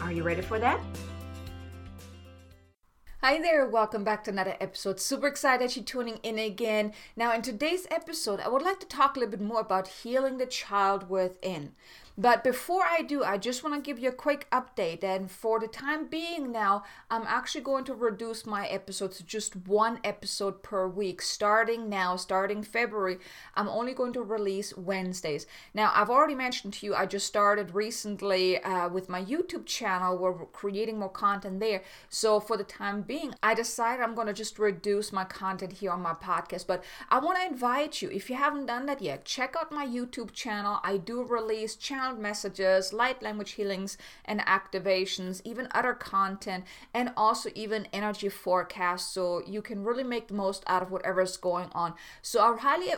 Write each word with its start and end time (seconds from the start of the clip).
Are 0.00 0.12
you 0.12 0.22
ready 0.22 0.42
for 0.42 0.58
that? 0.58 0.80
Hi 3.22 3.40
there, 3.40 3.66
welcome 3.66 4.04
back 4.04 4.24
to 4.24 4.30
another 4.30 4.56
episode. 4.60 5.00
Super 5.00 5.26
excited 5.26 5.74
you're 5.74 5.84
tuning 5.84 6.20
in 6.22 6.38
again. 6.38 6.92
Now, 7.16 7.34
in 7.34 7.42
today's 7.42 7.86
episode, 7.90 8.38
I 8.38 8.48
would 8.48 8.62
like 8.62 8.78
to 8.80 8.86
talk 8.86 9.16
a 9.16 9.20
little 9.20 9.36
bit 9.36 9.40
more 9.40 9.60
about 9.60 9.88
healing 9.88 10.36
the 10.36 10.46
child 10.46 11.08
within. 11.08 11.72
But 12.18 12.42
before 12.42 12.82
I 12.82 13.02
do, 13.02 13.22
I 13.22 13.36
just 13.36 13.62
want 13.62 13.74
to 13.74 13.86
give 13.86 13.98
you 13.98 14.08
a 14.08 14.12
quick 14.12 14.48
update. 14.50 15.04
And 15.04 15.30
for 15.30 15.60
the 15.60 15.66
time 15.66 16.06
being 16.06 16.50
now, 16.50 16.82
I'm 17.10 17.24
actually 17.26 17.60
going 17.60 17.84
to 17.84 17.94
reduce 17.94 18.46
my 18.46 18.66
episodes 18.68 19.18
to 19.18 19.24
just 19.24 19.54
one 19.54 20.00
episode 20.02 20.62
per 20.62 20.88
week. 20.88 21.20
Starting 21.20 21.90
now, 21.90 22.16
starting 22.16 22.62
February, 22.62 23.18
I'm 23.54 23.68
only 23.68 23.92
going 23.92 24.14
to 24.14 24.22
release 24.22 24.74
Wednesdays. 24.78 25.46
Now, 25.74 25.92
I've 25.94 26.08
already 26.08 26.34
mentioned 26.34 26.72
to 26.74 26.86
you, 26.86 26.94
I 26.94 27.04
just 27.04 27.26
started 27.26 27.74
recently 27.74 28.62
uh, 28.62 28.88
with 28.88 29.10
my 29.10 29.22
YouTube 29.22 29.66
channel. 29.66 30.16
We're 30.16 30.46
creating 30.46 30.98
more 30.98 31.10
content 31.10 31.60
there. 31.60 31.82
So 32.08 32.40
for 32.40 32.56
the 32.56 32.64
time 32.64 33.02
being, 33.02 33.34
I 33.42 33.52
decided 33.52 34.02
I'm 34.02 34.14
going 34.14 34.26
to 34.28 34.32
just 34.32 34.58
reduce 34.58 35.12
my 35.12 35.24
content 35.24 35.72
here 35.72 35.90
on 35.90 36.00
my 36.00 36.14
podcast. 36.14 36.66
But 36.66 36.82
I 37.10 37.18
want 37.18 37.38
to 37.38 37.46
invite 37.46 38.00
you, 38.00 38.08
if 38.10 38.30
you 38.30 38.36
haven't 38.36 38.66
done 38.66 38.86
that 38.86 39.02
yet, 39.02 39.26
check 39.26 39.54
out 39.54 39.70
my 39.70 39.86
YouTube 39.86 40.32
channel. 40.32 40.80
I 40.82 40.96
do 40.96 41.22
release 41.22 41.76
channel 41.76 42.05
messages, 42.14 42.92
light 42.92 43.22
language 43.22 43.52
healings 43.52 43.98
and 44.24 44.40
activations, 44.40 45.40
even 45.44 45.68
other 45.72 45.94
content, 45.94 46.64
and 46.94 47.12
also 47.16 47.50
even 47.54 47.88
energy 47.92 48.28
forecasts 48.28 49.12
so 49.12 49.42
you 49.46 49.62
can 49.62 49.84
really 49.84 50.04
make 50.04 50.28
the 50.28 50.34
most 50.34 50.64
out 50.66 50.82
of 50.82 50.90
whatever 50.90 51.20
is 51.20 51.36
going 51.36 51.70
on. 51.72 51.94
So 52.22 52.40
I 52.40 52.56
highly 52.58 52.92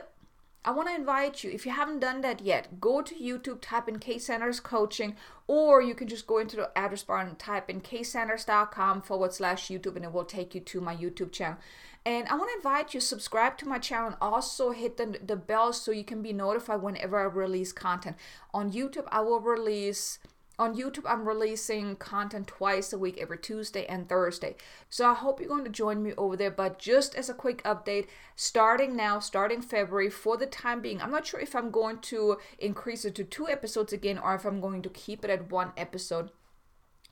I 0.64 0.72
want 0.72 0.88
to 0.88 0.94
invite 0.94 1.44
you, 1.44 1.50
if 1.50 1.64
you 1.64 1.72
haven't 1.72 2.00
done 2.00 2.20
that 2.22 2.42
yet, 2.42 2.80
go 2.80 3.00
to 3.00 3.14
YouTube, 3.14 3.60
type 3.62 3.88
in 3.88 4.00
Kay 4.00 4.18
Sanders 4.18 4.60
Coaching, 4.60 5.16
or 5.46 5.80
you 5.80 5.94
can 5.94 6.08
just 6.08 6.26
go 6.26 6.38
into 6.38 6.56
the 6.56 6.70
address 6.76 7.04
bar 7.04 7.20
and 7.20 7.38
type 7.38 7.70
in 7.70 7.80
kaysanders.com 7.80 9.02
forward 9.02 9.32
slash 9.32 9.68
YouTube, 9.68 9.96
and 9.96 10.04
it 10.04 10.12
will 10.12 10.24
take 10.24 10.54
you 10.54 10.60
to 10.60 10.80
my 10.80 10.94
YouTube 10.94 11.32
channel. 11.32 11.58
And 12.06 12.26
I 12.28 12.34
want 12.36 12.50
to 12.50 12.56
invite 12.56 12.94
you 12.94 13.00
to 13.00 13.06
subscribe 13.06 13.58
to 13.58 13.68
my 13.68 13.78
channel 13.78 14.08
and 14.08 14.16
also 14.20 14.70
hit 14.70 14.96
the, 14.96 15.18
the 15.24 15.36
bell 15.36 15.72
so 15.72 15.90
you 15.92 16.04
can 16.04 16.22
be 16.22 16.32
notified 16.32 16.82
whenever 16.82 17.18
I 17.18 17.24
release 17.24 17.72
content. 17.72 18.16
On 18.54 18.72
YouTube, 18.72 19.06
I 19.08 19.20
will 19.20 19.40
release 19.40 20.18
on 20.58 20.74
YouTube, 20.74 21.04
I'm 21.06 21.28
releasing 21.28 21.94
content 21.94 22.48
twice 22.48 22.92
a 22.92 22.98
week, 22.98 23.18
every 23.18 23.38
Tuesday 23.38 23.86
and 23.86 24.08
Thursday. 24.08 24.56
So 24.90 25.08
I 25.08 25.14
hope 25.14 25.38
you're 25.38 25.48
going 25.48 25.62
to 25.62 25.70
join 25.70 26.02
me 26.02 26.14
over 26.18 26.36
there. 26.36 26.50
But 26.50 26.80
just 26.80 27.14
as 27.14 27.28
a 27.28 27.34
quick 27.34 27.62
update, 27.62 28.08
starting 28.34 28.96
now, 28.96 29.20
starting 29.20 29.62
February, 29.62 30.10
for 30.10 30.36
the 30.36 30.46
time 30.46 30.80
being, 30.80 31.00
I'm 31.00 31.12
not 31.12 31.26
sure 31.26 31.38
if 31.38 31.54
I'm 31.54 31.70
going 31.70 31.98
to 32.00 32.38
increase 32.58 33.04
it 33.04 33.14
to 33.16 33.24
two 33.24 33.48
episodes 33.48 33.92
again 33.92 34.18
or 34.18 34.34
if 34.34 34.44
I'm 34.44 34.60
going 34.60 34.82
to 34.82 34.90
keep 34.90 35.24
it 35.24 35.30
at 35.30 35.52
one 35.52 35.70
episode. 35.76 36.30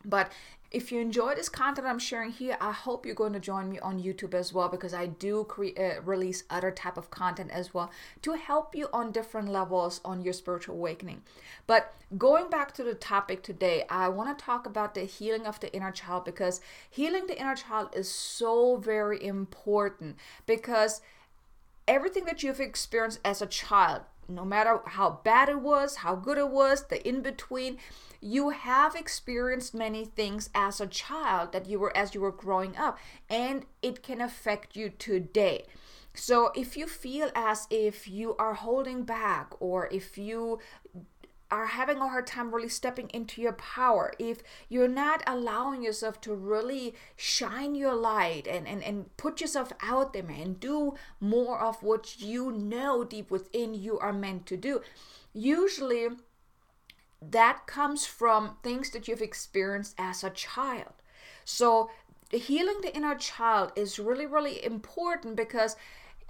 But 0.06 0.32
if 0.70 0.90
you 0.90 1.00
enjoy 1.00 1.34
this 1.34 1.48
content 1.48 1.86
I'm 1.86 1.98
sharing 1.98 2.32
here, 2.32 2.56
I 2.60 2.72
hope 2.72 3.06
you're 3.06 3.14
going 3.14 3.32
to 3.34 3.40
join 3.40 3.70
me 3.70 3.78
on 3.78 4.02
YouTube 4.02 4.34
as 4.34 4.52
well 4.52 4.68
because 4.68 4.92
I 4.92 5.06
do 5.06 5.44
create 5.44 5.78
uh, 5.78 6.02
release 6.02 6.44
other 6.50 6.70
type 6.70 6.96
of 6.96 7.10
content 7.10 7.50
as 7.52 7.72
well 7.72 7.90
to 8.22 8.32
help 8.32 8.74
you 8.74 8.88
on 8.92 9.12
different 9.12 9.48
levels 9.48 10.00
on 10.04 10.22
your 10.22 10.32
spiritual 10.32 10.74
awakening. 10.74 11.22
But 11.66 11.94
going 12.18 12.50
back 12.50 12.74
to 12.74 12.84
the 12.84 12.94
topic 12.94 13.42
today, 13.42 13.84
I 13.88 14.08
want 14.08 14.36
to 14.36 14.44
talk 14.44 14.66
about 14.66 14.94
the 14.94 15.04
healing 15.04 15.46
of 15.46 15.60
the 15.60 15.72
inner 15.72 15.92
child 15.92 16.24
because 16.24 16.60
healing 16.90 17.26
the 17.26 17.38
inner 17.38 17.56
child 17.56 17.90
is 17.94 18.10
so 18.10 18.76
very 18.76 19.24
important 19.24 20.16
because 20.46 21.00
everything 21.86 22.24
that 22.24 22.42
you've 22.42 22.60
experienced 22.60 23.20
as 23.24 23.40
a 23.40 23.46
child, 23.46 24.02
no 24.28 24.44
matter 24.44 24.80
how 24.86 25.20
bad 25.24 25.48
it 25.48 25.60
was, 25.60 25.96
how 25.96 26.14
good 26.14 26.38
it 26.38 26.50
was, 26.50 26.84
the 26.84 27.06
in 27.06 27.22
between, 27.22 27.78
you 28.20 28.50
have 28.50 28.94
experienced 28.94 29.74
many 29.74 30.04
things 30.04 30.50
as 30.54 30.80
a 30.80 30.86
child 30.86 31.52
that 31.52 31.66
you 31.66 31.78
were 31.78 31.96
as 31.96 32.14
you 32.14 32.20
were 32.20 32.32
growing 32.32 32.76
up 32.76 32.98
and 33.28 33.66
it 33.82 34.02
can 34.02 34.20
affect 34.20 34.76
you 34.76 34.90
today. 34.90 35.66
So 36.14 36.50
if 36.56 36.76
you 36.76 36.86
feel 36.86 37.30
as 37.34 37.66
if 37.70 38.08
you 38.08 38.34
are 38.36 38.54
holding 38.54 39.02
back 39.02 39.52
or 39.60 39.88
if 39.92 40.16
you 40.16 40.58
are 41.50 41.66
having 41.66 41.98
a 41.98 42.08
hard 42.08 42.26
time 42.26 42.54
really 42.54 42.68
stepping 42.68 43.08
into 43.10 43.40
your 43.40 43.52
power, 43.52 44.12
if 44.18 44.42
you're 44.68 44.88
not 44.88 45.22
allowing 45.26 45.82
yourself 45.82 46.20
to 46.22 46.34
really 46.34 46.94
shine 47.14 47.74
your 47.74 47.94
light 47.94 48.46
and, 48.46 48.66
and, 48.66 48.82
and 48.82 49.16
put 49.16 49.40
yourself 49.40 49.72
out 49.80 50.12
there, 50.12 50.26
and 50.28 50.58
do 50.58 50.94
more 51.20 51.60
of 51.60 51.82
what 51.82 52.20
you 52.20 52.50
know 52.50 53.04
deep 53.04 53.30
within 53.30 53.74
you 53.74 53.98
are 53.98 54.12
meant 54.12 54.46
to 54.46 54.56
do, 54.56 54.80
usually 55.32 56.08
that 57.22 57.66
comes 57.66 58.06
from 58.06 58.56
things 58.62 58.90
that 58.90 59.08
you've 59.08 59.22
experienced 59.22 59.94
as 59.98 60.22
a 60.22 60.30
child. 60.30 60.92
So, 61.44 61.90
healing 62.30 62.80
the 62.82 62.94
inner 62.94 63.14
child 63.14 63.72
is 63.76 63.98
really, 63.98 64.26
really 64.26 64.64
important 64.64 65.36
because 65.36 65.76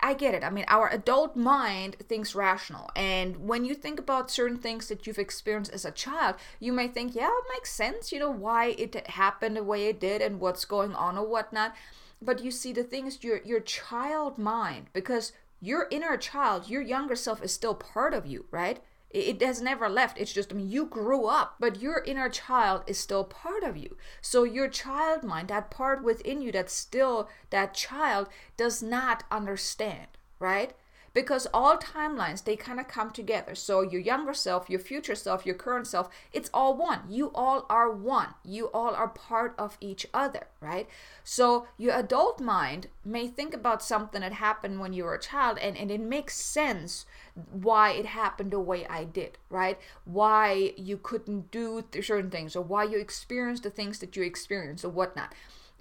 I 0.01 0.15
get 0.15 0.35
it. 0.35 0.45
I 0.45 0.51
mean, 0.51 0.67
our 0.69 0.89
adult 0.89 1.37
mind 1.37 1.97
thinks 2.09 2.35
rational. 2.35 2.91
And 2.95 3.49
when 3.49 3.65
you 3.65 3.75
think 3.75 3.99
about 3.99 4.31
certain 4.31 4.59
things 4.59 4.89
that 4.89 5.07
you've 5.07 5.19
experienced 5.19 5.73
as 5.73 5.85
a 5.85 5.91
child, 5.91 6.37
you 6.61 6.73
may 6.73 6.87
think, 6.87 7.15
yeah, 7.15 7.29
it 7.29 7.45
makes 7.53 7.73
sense, 7.73 8.13
you 8.13 8.19
know, 8.19 8.31
why 8.31 8.75
it 8.79 9.07
happened 9.09 9.57
the 9.57 9.65
way 9.65 9.87
it 9.87 9.99
did 9.99 10.21
and 10.21 10.39
what's 10.39 10.65
going 10.65 10.95
on 10.95 11.17
or 11.17 11.27
whatnot. 11.27 11.75
But 12.21 12.43
you 12.43 12.51
see, 12.51 12.73
the 12.73 12.85
thing 12.85 13.07
is, 13.07 13.25
your, 13.25 13.41
your 13.43 13.61
child 13.61 14.39
mind, 14.39 14.87
because 14.93 15.33
your 15.61 15.89
inner 15.91 16.17
child, 16.17 16.69
your 16.69 16.83
younger 16.83 17.17
self 17.17 17.43
is 17.43 17.53
still 17.53 17.75
part 17.75 18.13
of 18.13 18.27
you, 18.27 18.47
right? 18.51 18.81
It 19.11 19.41
has 19.41 19.63
never 19.63 19.89
left. 19.89 20.19
It's 20.19 20.33
just, 20.33 20.53
I 20.53 20.57
mean, 20.57 20.69
you 20.69 20.87
grew 20.87 21.27
up, 21.27 21.57
but 21.61 21.81
your 21.81 22.03
inner 22.05 22.29
child 22.29 22.83
is 22.87 22.99
still 22.99 23.25
part 23.25 23.63
of 23.63 23.77
you. 23.77 23.97
So 24.21 24.45
your 24.45 24.69
child 24.69 25.23
mind, 25.23 25.49
that 25.49 25.71
part 25.71 26.03
within 26.03 26.43
you 26.43 26.53
that's 26.53 26.73
still 26.73 27.29
that 27.51 27.73
child, 27.73 28.29
does 28.57 28.83
not 28.83 29.25
understand, 29.31 30.09
right? 30.39 30.75
Because 31.17 31.47
all 31.55 31.79
timelines, 31.79 32.45
they 32.45 32.57
kind 32.57 32.79
of 32.79 32.89
come 32.89 33.11
together. 33.11 33.55
So 33.55 33.81
your 33.81 34.03
younger 34.03 34.35
self, 34.35 34.69
your 34.69 34.79
future 34.79 35.15
self, 35.15 35.47
your 35.47 35.55
current 35.55 35.87
self, 35.87 36.11
it's 36.31 36.51
all 36.53 36.77
one. 36.77 37.05
You 37.09 37.31
all 37.35 37.65
are 37.71 37.91
one. 37.91 38.35
You 38.45 38.67
all 38.67 38.95
are 38.95 39.09
part 39.09 39.55
of 39.57 39.79
each 39.81 40.07
other, 40.13 40.49
right? 40.61 40.87
So 41.25 41.69
your 41.79 41.95
adult 41.95 42.39
mind 42.39 42.89
may 43.03 43.29
think 43.29 43.55
about 43.55 43.83
something 43.83 44.21
that 44.21 44.33
happened 44.33 44.79
when 44.79 44.93
you 44.93 45.05
were 45.05 45.15
a 45.15 45.19
child 45.19 45.57
and, 45.57 45.75
and 45.75 45.91
it 45.91 46.03
makes 46.03 46.37
sense 46.37 47.07
why 47.51 47.93
it 47.93 48.05
happened 48.05 48.51
the 48.51 48.61
way 48.61 48.87
I 48.87 49.05
did, 49.05 49.39
right? 49.49 49.79
Why 50.05 50.75
you 50.77 50.99
couldn't 50.99 51.51
do 51.51 51.83
certain 52.03 52.31
things 52.31 52.55
or 52.55 52.63
why 52.63 52.85
you 52.85 52.99
experienced 52.99 53.63
the 53.63 53.71
things 53.71 54.01
that 54.01 54.17
you 54.17 54.23
experienced 54.23 54.85
or 54.85 54.91
whatnot. 54.91 55.33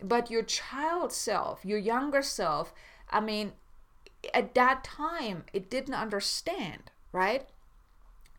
But 0.02 0.32
your 0.32 0.44
child 0.44 1.12
self, 1.12 1.66
your 1.66 1.78
younger 1.78 2.22
self, 2.22 2.74
I 3.10 3.20
mean, 3.20 3.52
at 4.34 4.56
that 4.56 4.84
time, 4.84 5.44
it 5.54 5.70
didn't 5.70 5.94
understand, 5.94 6.92
right? 7.12 7.48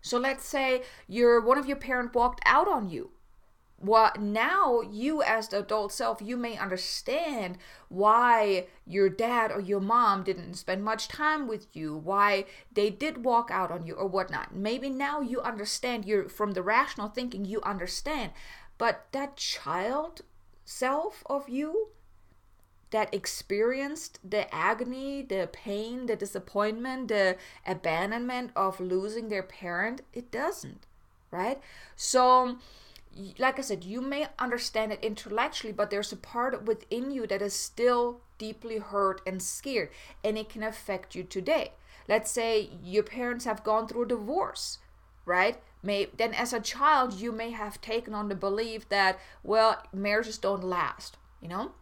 So 0.06 0.18
let's 0.18 0.44
say 0.44 0.82
your 1.08 1.40
one 1.40 1.58
of 1.58 1.66
your 1.66 1.76
parent 1.76 2.14
walked 2.14 2.40
out 2.46 2.68
on 2.68 2.88
you. 2.88 3.10
Well 3.78 4.12
now 4.18 4.80
you 4.80 5.22
as 5.22 5.48
the 5.48 5.58
adult 5.58 5.92
self 5.92 6.22
you 6.22 6.36
may 6.36 6.56
understand 6.56 7.58
why 7.88 8.68
your 8.86 9.08
dad 9.08 9.50
or 9.50 9.60
your 9.60 9.80
mom 9.80 10.22
didn't 10.22 10.54
spend 10.54 10.84
much 10.84 11.08
time 11.08 11.46
with 11.46 11.66
you 11.76 11.94
why 11.96 12.46
they 12.72 12.88
did 12.88 13.24
walk 13.24 13.50
out 13.50 13.70
on 13.70 13.84
you 13.84 13.94
or 13.94 14.06
whatnot. 14.06 14.54
Maybe 14.54 14.88
now 14.88 15.20
you 15.20 15.40
understand 15.40 16.04
you're 16.04 16.28
from 16.28 16.52
the 16.52 16.62
rational 16.62 17.08
thinking 17.08 17.44
you 17.44 17.60
understand. 17.62 18.32
But 18.78 19.06
that 19.12 19.36
child 19.36 20.22
self 20.64 21.22
of 21.26 21.48
you 21.48 21.88
that 22.90 23.12
experienced 23.12 24.18
the 24.28 24.52
agony, 24.54 25.22
the 25.22 25.48
pain, 25.52 26.06
the 26.06 26.16
disappointment, 26.16 27.08
the 27.08 27.36
abandonment 27.66 28.50
of 28.54 28.80
losing 28.80 29.28
their 29.28 29.42
parent, 29.42 30.02
it 30.12 30.30
doesn't, 30.30 30.86
right? 31.30 31.60
So, 31.96 32.58
like 33.38 33.58
I 33.58 33.62
said, 33.62 33.84
you 33.84 34.00
may 34.00 34.28
understand 34.38 34.92
it 34.92 35.02
intellectually, 35.02 35.72
but 35.72 35.90
there's 35.90 36.12
a 36.12 36.16
part 36.16 36.64
within 36.64 37.10
you 37.10 37.26
that 37.26 37.42
is 37.42 37.54
still 37.54 38.20
deeply 38.38 38.78
hurt 38.78 39.20
and 39.26 39.42
scared, 39.42 39.90
and 40.22 40.38
it 40.38 40.48
can 40.48 40.62
affect 40.62 41.14
you 41.14 41.24
today. 41.24 41.72
Let's 42.08 42.30
say 42.30 42.70
your 42.82 43.02
parents 43.02 43.46
have 43.46 43.64
gone 43.64 43.88
through 43.88 44.04
a 44.04 44.08
divorce, 44.08 44.78
right? 45.24 45.60
May 45.82 46.08
then 46.16 46.34
as 46.34 46.52
a 46.52 46.60
child 46.60 47.14
you 47.14 47.32
may 47.32 47.50
have 47.50 47.80
taken 47.80 48.14
on 48.14 48.28
the 48.28 48.34
belief 48.34 48.88
that 48.90 49.18
well 49.42 49.82
marriages 49.92 50.38
don't 50.38 50.62
last, 50.62 51.16
you 51.40 51.48
know? 51.48 51.72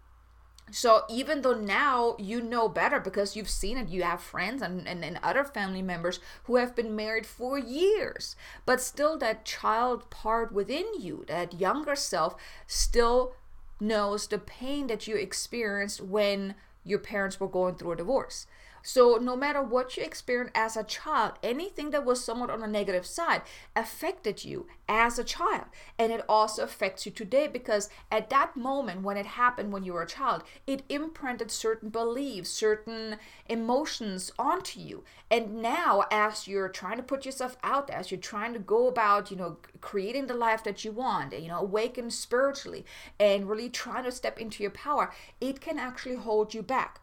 So 0.70 1.02
even 1.08 1.42
though 1.42 1.54
now 1.54 2.16
you 2.18 2.40
know 2.40 2.68
better 2.68 2.98
because 2.98 3.36
you've 3.36 3.50
seen 3.50 3.78
it, 3.78 3.88
you 3.88 4.02
have 4.02 4.20
friends 4.20 4.62
and, 4.62 4.88
and, 4.88 5.04
and 5.04 5.18
other 5.22 5.44
family 5.44 5.82
members 5.82 6.20
who 6.44 6.56
have 6.56 6.74
been 6.74 6.96
married 6.96 7.26
for 7.26 7.58
years, 7.58 8.34
but 8.66 8.80
still 8.80 9.18
that 9.18 9.44
child 9.44 10.10
part 10.10 10.52
within 10.52 10.86
you, 10.98 11.24
that 11.28 11.60
younger 11.60 11.94
self, 11.94 12.34
still 12.66 13.34
knows 13.78 14.26
the 14.26 14.38
pain 14.38 14.86
that 14.86 15.06
you 15.06 15.16
experienced 15.16 16.00
when 16.00 16.54
your 16.82 16.98
parents 16.98 17.38
were 17.38 17.48
going 17.48 17.74
through 17.74 17.92
a 17.92 17.96
divorce. 17.96 18.46
So, 18.86 19.16
no 19.16 19.34
matter 19.34 19.62
what 19.62 19.96
you 19.96 20.02
experienced 20.04 20.52
as 20.54 20.76
a 20.76 20.84
child, 20.84 21.32
anything 21.42 21.88
that 21.92 22.04
was 22.04 22.22
somewhat 22.22 22.50
on 22.50 22.60
the 22.60 22.66
negative 22.66 23.06
side 23.06 23.40
affected 23.74 24.44
you 24.44 24.66
as 24.86 25.18
a 25.18 25.24
child. 25.24 25.64
And 25.98 26.12
it 26.12 26.22
also 26.28 26.64
affects 26.64 27.06
you 27.06 27.12
today 27.12 27.46
because 27.46 27.88
at 28.12 28.28
that 28.28 28.58
moment 28.58 29.00
when 29.00 29.16
it 29.16 29.24
happened 29.24 29.72
when 29.72 29.84
you 29.84 29.94
were 29.94 30.02
a 30.02 30.06
child, 30.06 30.42
it 30.66 30.82
imprinted 30.90 31.50
certain 31.50 31.88
beliefs, 31.88 32.50
certain 32.50 33.16
emotions 33.48 34.30
onto 34.38 34.78
you. 34.78 35.02
And 35.30 35.62
now, 35.62 36.04
as 36.10 36.46
you're 36.46 36.68
trying 36.68 36.98
to 36.98 37.02
put 37.02 37.24
yourself 37.24 37.56
out 37.62 37.86
there, 37.86 37.96
as 37.96 38.10
you're 38.10 38.20
trying 38.20 38.52
to 38.52 38.58
go 38.58 38.86
about, 38.86 39.30
you 39.30 39.38
know, 39.38 39.56
creating 39.80 40.26
the 40.26 40.34
life 40.34 40.62
that 40.62 40.84
you 40.84 40.92
want, 40.92 41.32
you 41.32 41.48
know, 41.48 41.60
awaken 41.60 42.10
spiritually 42.10 42.84
and 43.18 43.48
really 43.48 43.70
trying 43.70 44.04
to 44.04 44.12
step 44.12 44.38
into 44.38 44.62
your 44.62 44.72
power, 44.72 45.10
it 45.40 45.62
can 45.62 45.78
actually 45.78 46.16
hold 46.16 46.52
you 46.52 46.62
back 46.62 47.00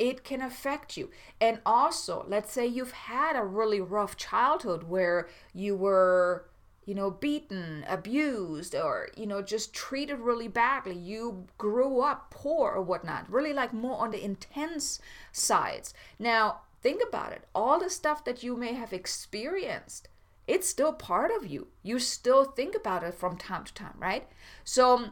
it 0.00 0.24
can 0.24 0.40
affect 0.40 0.96
you. 0.96 1.10
And 1.40 1.60
also, 1.66 2.24
let's 2.26 2.50
say 2.50 2.66
you've 2.66 2.92
had 2.92 3.36
a 3.36 3.44
really 3.44 3.82
rough 3.82 4.16
childhood 4.16 4.84
where 4.84 5.28
you 5.52 5.76
were, 5.76 6.48
you 6.86 6.94
know, 6.94 7.10
beaten, 7.10 7.84
abused, 7.86 8.74
or, 8.74 9.10
you 9.14 9.26
know, 9.26 9.42
just 9.42 9.74
treated 9.74 10.18
really 10.18 10.48
badly. 10.48 10.96
You 10.96 11.46
grew 11.58 12.00
up 12.00 12.30
poor 12.30 12.70
or 12.70 12.82
whatnot, 12.82 13.30
really 13.30 13.52
like 13.52 13.74
more 13.74 13.98
on 13.98 14.10
the 14.10 14.24
intense 14.24 15.00
sides. 15.32 15.92
Now, 16.18 16.62
think 16.80 17.02
about 17.06 17.32
it. 17.32 17.44
All 17.54 17.78
the 17.78 17.90
stuff 17.90 18.24
that 18.24 18.42
you 18.42 18.56
may 18.56 18.72
have 18.72 18.94
experienced, 18.94 20.08
it's 20.46 20.66
still 20.66 20.94
part 20.94 21.30
of 21.30 21.46
you. 21.46 21.68
You 21.82 21.98
still 21.98 22.44
think 22.44 22.74
about 22.74 23.04
it 23.04 23.14
from 23.14 23.36
time 23.36 23.64
to 23.64 23.74
time, 23.74 23.98
right? 23.98 24.26
So, 24.64 25.10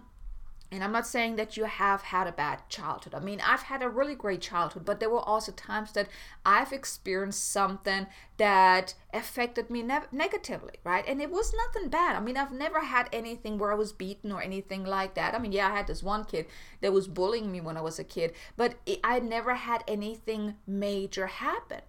and 0.70 0.84
I'm 0.84 0.92
not 0.92 1.06
saying 1.06 1.36
that 1.36 1.56
you 1.56 1.64
have 1.64 2.02
had 2.02 2.26
a 2.26 2.32
bad 2.32 2.68
childhood. 2.68 3.14
I 3.14 3.20
mean, 3.20 3.40
I've 3.40 3.62
had 3.62 3.82
a 3.82 3.88
really 3.88 4.14
great 4.14 4.42
childhood, 4.42 4.84
but 4.84 5.00
there 5.00 5.08
were 5.08 5.26
also 5.26 5.50
times 5.50 5.92
that 5.92 6.08
I've 6.44 6.72
experienced 6.72 7.50
something 7.50 8.06
that 8.36 8.94
affected 9.14 9.70
me 9.70 9.82
ne- 9.82 10.00
negatively, 10.12 10.74
right? 10.84 11.04
And 11.08 11.22
it 11.22 11.30
was 11.30 11.54
nothing 11.54 11.88
bad. 11.88 12.16
I 12.16 12.20
mean, 12.20 12.36
I've 12.36 12.52
never 12.52 12.80
had 12.80 13.08
anything 13.14 13.56
where 13.56 13.72
I 13.72 13.76
was 13.76 13.92
beaten 13.92 14.30
or 14.30 14.42
anything 14.42 14.84
like 14.84 15.14
that. 15.14 15.34
I 15.34 15.38
mean, 15.38 15.52
yeah, 15.52 15.68
I 15.68 15.76
had 15.76 15.86
this 15.86 16.02
one 16.02 16.24
kid 16.24 16.46
that 16.82 16.92
was 16.92 17.08
bullying 17.08 17.50
me 17.50 17.62
when 17.62 17.78
I 17.78 17.82
was 17.82 17.98
a 17.98 18.04
kid, 18.04 18.34
but 18.56 18.74
it, 18.84 19.00
I 19.02 19.20
never 19.20 19.54
had 19.54 19.84
anything 19.88 20.56
major 20.66 21.28
happen. 21.28 21.80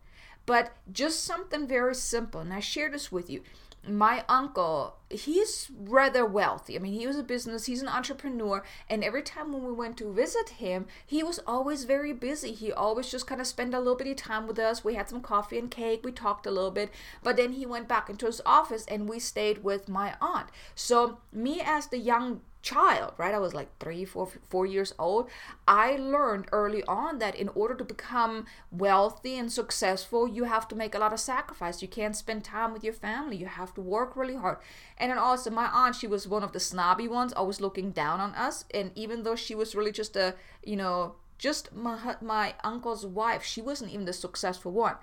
But 0.45 0.71
just 0.91 1.25
something 1.25 1.67
very 1.67 1.93
simple, 1.93 2.39
and 2.39 2.53
I 2.53 2.61
share 2.61 2.89
this 2.89 3.11
with 3.11 3.29
you 3.29 3.43
my 3.87 4.23
uncle 4.27 4.95
he's 5.09 5.71
rather 5.75 6.23
wealthy. 6.25 6.75
I 6.75 6.79
mean 6.79 6.93
he 6.93 7.07
was 7.07 7.17
a 7.17 7.23
business 7.23 7.65
he's 7.65 7.81
an 7.81 7.87
entrepreneur 7.87 8.63
and 8.89 9.03
every 9.03 9.23
time 9.23 9.51
when 9.51 9.63
we 9.63 9.71
went 9.71 9.97
to 9.97 10.13
visit 10.13 10.49
him 10.49 10.85
he 11.05 11.23
was 11.23 11.39
always 11.47 11.85
very 11.85 12.13
busy. 12.13 12.51
He 12.51 12.71
always 12.71 13.09
just 13.09 13.25
kind 13.25 13.41
of 13.41 13.47
spent 13.47 13.73
a 13.73 13.79
little 13.79 13.95
bit 13.95 14.07
of 14.07 14.17
time 14.17 14.47
with 14.47 14.59
us. 14.59 14.83
We 14.83 14.95
had 14.95 15.09
some 15.09 15.21
coffee 15.21 15.57
and 15.57 15.71
cake 15.71 16.01
we 16.03 16.11
talked 16.11 16.45
a 16.45 16.51
little 16.51 16.71
bit 16.71 16.91
but 17.23 17.37
then 17.37 17.53
he 17.53 17.65
went 17.65 17.87
back 17.87 18.09
into 18.09 18.27
his 18.27 18.41
office 18.45 18.85
and 18.87 19.09
we 19.09 19.19
stayed 19.19 19.63
with 19.63 19.89
my 19.89 20.15
aunt. 20.21 20.49
So 20.75 21.19
me 21.33 21.61
as 21.63 21.87
the 21.87 21.97
young 21.97 22.41
child, 22.61 23.13
right? 23.17 23.33
I 23.33 23.39
was 23.39 23.53
like 23.53 23.69
three, 23.79 24.05
four, 24.05 24.29
four 24.49 24.65
years 24.65 24.93
old. 24.99 25.29
I 25.67 25.95
learned 25.95 26.47
early 26.51 26.83
on 26.83 27.19
that 27.19 27.35
in 27.35 27.49
order 27.49 27.73
to 27.75 27.83
become 27.83 28.45
wealthy 28.71 29.37
and 29.37 29.51
successful, 29.51 30.27
you 30.27 30.43
have 30.43 30.67
to 30.69 30.75
make 30.75 30.93
a 30.93 30.99
lot 30.99 31.13
of 31.13 31.19
sacrifice. 31.19 31.81
You 31.81 31.87
can't 31.87 32.15
spend 32.15 32.43
time 32.43 32.73
with 32.73 32.83
your 32.83 32.93
family. 32.93 33.37
You 33.37 33.45
have 33.45 33.73
to 33.75 33.81
work 33.81 34.15
really 34.15 34.35
hard. 34.35 34.57
And 34.97 35.11
then 35.11 35.17
also, 35.17 35.49
my 35.49 35.67
aunt, 35.67 35.95
she 35.95 36.07
was 36.07 36.27
one 36.27 36.43
of 36.43 36.51
the 36.51 36.59
snobby 36.59 37.07
ones, 37.07 37.33
always 37.33 37.61
looking 37.61 37.91
down 37.91 38.19
on 38.19 38.35
us. 38.35 38.65
And 38.73 38.91
even 38.95 39.23
though 39.23 39.35
she 39.35 39.55
was 39.55 39.75
really 39.75 39.91
just 39.91 40.15
a, 40.15 40.35
you 40.63 40.75
know, 40.75 41.15
just 41.37 41.73
my 41.73 42.17
my 42.21 42.55
uncle's 42.65 43.05
wife, 43.05 43.43
she 43.43 43.61
wasn't 43.61 43.91
even 43.91 44.05
the 44.05 44.13
successful 44.13 44.73
one 44.73 44.95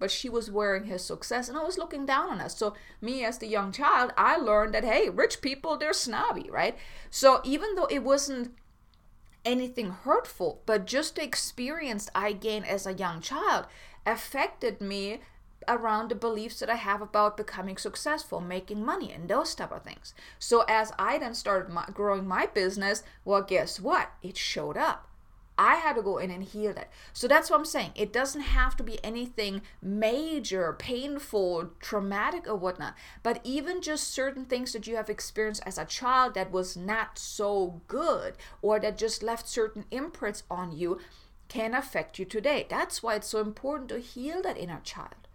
but 0.00 0.10
she 0.10 0.28
was 0.28 0.50
wearing 0.50 0.84
his 0.84 1.04
success 1.04 1.48
and 1.48 1.56
I 1.56 1.62
was 1.62 1.78
looking 1.78 2.06
down 2.06 2.30
on 2.30 2.40
us. 2.40 2.56
So, 2.56 2.74
me 3.00 3.24
as 3.24 3.38
the 3.38 3.46
young 3.46 3.70
child, 3.70 4.12
I 4.16 4.36
learned 4.36 4.74
that 4.74 4.82
hey, 4.82 5.08
rich 5.08 5.40
people, 5.40 5.76
they're 5.76 5.92
snobby, 5.92 6.50
right? 6.50 6.76
So, 7.10 7.40
even 7.44 7.76
though 7.76 7.84
it 7.84 8.02
wasn't 8.02 8.56
anything 9.44 9.90
hurtful, 9.90 10.62
but 10.66 10.86
just 10.86 11.16
the 11.16 11.22
experience 11.22 12.10
I 12.14 12.32
gained 12.32 12.66
as 12.66 12.86
a 12.86 12.92
young 12.92 13.20
child 13.20 13.66
affected 14.04 14.80
me 14.80 15.20
around 15.68 16.08
the 16.08 16.14
beliefs 16.14 16.60
that 16.60 16.70
I 16.70 16.76
have 16.76 17.02
about 17.02 17.36
becoming 17.36 17.76
successful, 17.76 18.40
making 18.40 18.84
money, 18.84 19.12
and 19.12 19.28
those 19.28 19.54
type 19.54 19.72
of 19.72 19.82
things. 19.82 20.14
So 20.38 20.64
as 20.68 20.92
I 20.98 21.18
then 21.18 21.34
started 21.34 21.72
my, 21.72 21.84
growing 21.92 22.26
my 22.26 22.46
business, 22.46 23.02
well, 23.24 23.42
guess 23.42 23.78
what? 23.78 24.10
It 24.22 24.36
showed 24.36 24.76
up. 24.76 25.06
I 25.60 25.76
had 25.76 25.96
to 25.96 26.02
go 26.02 26.16
in 26.16 26.30
and 26.30 26.42
heal 26.42 26.72
that. 26.72 26.90
So 27.12 27.28
that's 27.28 27.50
what 27.50 27.58
I'm 27.58 27.66
saying. 27.66 27.90
It 27.94 28.14
doesn't 28.14 28.40
have 28.40 28.78
to 28.78 28.82
be 28.82 28.98
anything 29.04 29.60
major, 29.82 30.72
painful, 30.72 31.72
traumatic, 31.80 32.48
or 32.48 32.56
whatnot. 32.56 32.94
But 33.22 33.42
even 33.44 33.82
just 33.82 34.10
certain 34.10 34.46
things 34.46 34.72
that 34.72 34.86
you 34.86 34.96
have 34.96 35.10
experienced 35.10 35.62
as 35.66 35.76
a 35.76 35.84
child 35.84 36.32
that 36.32 36.50
was 36.50 36.78
not 36.78 37.18
so 37.18 37.82
good 37.88 38.36
or 38.62 38.80
that 38.80 38.96
just 38.96 39.22
left 39.22 39.46
certain 39.46 39.84
imprints 39.90 40.44
on 40.50 40.72
you 40.72 40.98
can 41.48 41.74
affect 41.74 42.18
you 42.18 42.24
today. 42.24 42.66
That's 42.70 43.02
why 43.02 43.16
it's 43.16 43.28
so 43.28 43.40
important 43.40 43.90
to 43.90 43.98
heal 43.98 44.40
that 44.40 44.56
inner 44.56 44.80
child. 44.82 45.28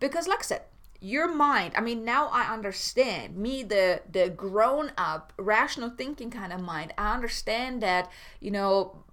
Because, 0.00 0.26
like 0.26 0.38
I 0.38 0.42
said, 0.42 0.62
your 1.00 1.32
mind 1.32 1.72
i 1.76 1.80
mean 1.80 2.04
now 2.04 2.26
i 2.32 2.52
understand 2.52 3.36
me 3.36 3.62
the 3.62 4.02
the 4.10 4.28
grown 4.28 4.90
up 4.98 5.32
rational 5.36 5.90
thinking 5.90 6.28
kind 6.28 6.52
of 6.52 6.60
mind 6.60 6.92
i 6.98 7.14
understand 7.14 7.80
that 7.80 8.10
you 8.40 8.50
know 8.50 9.04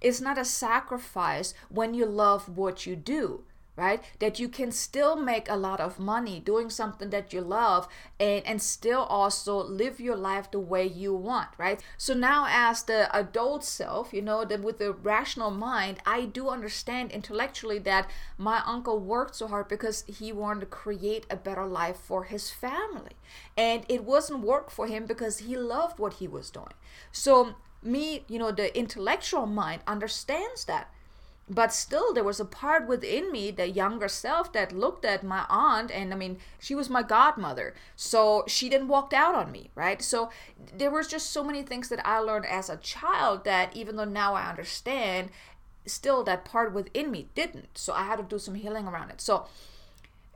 it's 0.00 0.20
not 0.20 0.38
a 0.38 0.44
sacrifice 0.44 1.54
when 1.68 1.94
you 1.94 2.06
love 2.06 2.56
what 2.56 2.86
you 2.86 2.96
do 2.96 3.44
right? 3.78 4.02
That 4.18 4.40
you 4.40 4.48
can 4.48 4.72
still 4.72 5.14
make 5.14 5.48
a 5.48 5.56
lot 5.56 5.78
of 5.78 6.00
money 6.00 6.40
doing 6.40 6.68
something 6.68 7.10
that 7.10 7.32
you 7.32 7.40
love 7.40 7.86
and 8.18 8.44
and 8.44 8.60
still 8.60 9.02
also 9.02 9.62
live 9.62 10.00
your 10.00 10.16
life 10.16 10.50
the 10.50 10.58
way 10.58 10.84
you 10.84 11.14
want 11.14 11.50
right? 11.56 11.80
So 11.96 12.12
now 12.12 12.46
as 12.50 12.82
the 12.82 13.08
adult 13.16 13.64
self 13.64 14.12
you 14.12 14.20
know 14.20 14.44
that 14.44 14.62
with 14.62 14.78
the 14.78 14.92
rational 14.92 15.50
mind 15.50 15.98
i 16.04 16.24
do 16.24 16.48
understand 16.48 17.12
intellectually 17.12 17.78
that 17.78 18.10
my 18.36 18.62
uncle 18.66 18.98
worked 18.98 19.36
so 19.36 19.46
hard 19.46 19.68
because 19.68 20.04
he 20.06 20.32
wanted 20.32 20.60
to 20.60 20.66
create 20.66 21.24
a 21.30 21.36
better 21.36 21.66
life 21.66 21.96
for 21.96 22.24
his 22.24 22.50
family. 22.50 23.12
And 23.56 23.84
it 23.88 24.04
wasn't 24.04 24.40
work 24.40 24.70
for 24.70 24.86
him 24.86 25.06
because 25.06 25.38
he 25.38 25.56
loved 25.56 25.98
what 25.98 26.14
he 26.14 26.26
was 26.28 26.50
doing. 26.50 26.74
So 27.12 27.54
me, 27.82 28.24
you 28.28 28.38
know, 28.38 28.50
the 28.50 28.76
intellectual 28.76 29.46
mind 29.46 29.82
understands 29.86 30.64
that. 30.64 30.92
But 31.50 31.72
still, 31.72 32.12
there 32.12 32.24
was 32.24 32.40
a 32.40 32.44
part 32.44 32.86
within 32.86 33.32
me, 33.32 33.50
the 33.50 33.70
younger 33.70 34.08
self, 34.08 34.52
that 34.52 34.70
looked 34.70 35.06
at 35.06 35.24
my 35.24 35.46
aunt, 35.48 35.90
and 35.90 36.12
I 36.12 36.16
mean, 36.16 36.38
she 36.58 36.74
was 36.74 36.90
my 36.90 37.02
godmother. 37.02 37.74
So 37.96 38.44
she 38.46 38.68
didn't 38.68 38.88
walk 38.88 39.14
out 39.14 39.34
on 39.34 39.50
me, 39.50 39.70
right? 39.74 40.02
So 40.02 40.30
there 40.76 40.90
was 40.90 41.08
just 41.08 41.30
so 41.30 41.42
many 41.42 41.62
things 41.62 41.88
that 41.88 42.06
I 42.06 42.18
learned 42.18 42.44
as 42.44 42.68
a 42.68 42.76
child 42.76 43.44
that 43.44 43.74
even 43.74 43.96
though 43.96 44.04
now 44.04 44.34
I 44.34 44.50
understand, 44.50 45.30
still 45.86 46.22
that 46.24 46.44
part 46.44 46.74
within 46.74 47.10
me 47.10 47.28
didn't. 47.34 47.78
So 47.78 47.94
I 47.94 48.02
had 48.02 48.16
to 48.16 48.22
do 48.22 48.38
some 48.38 48.54
healing 48.54 48.86
around 48.86 49.10
it. 49.10 49.22
So, 49.22 49.46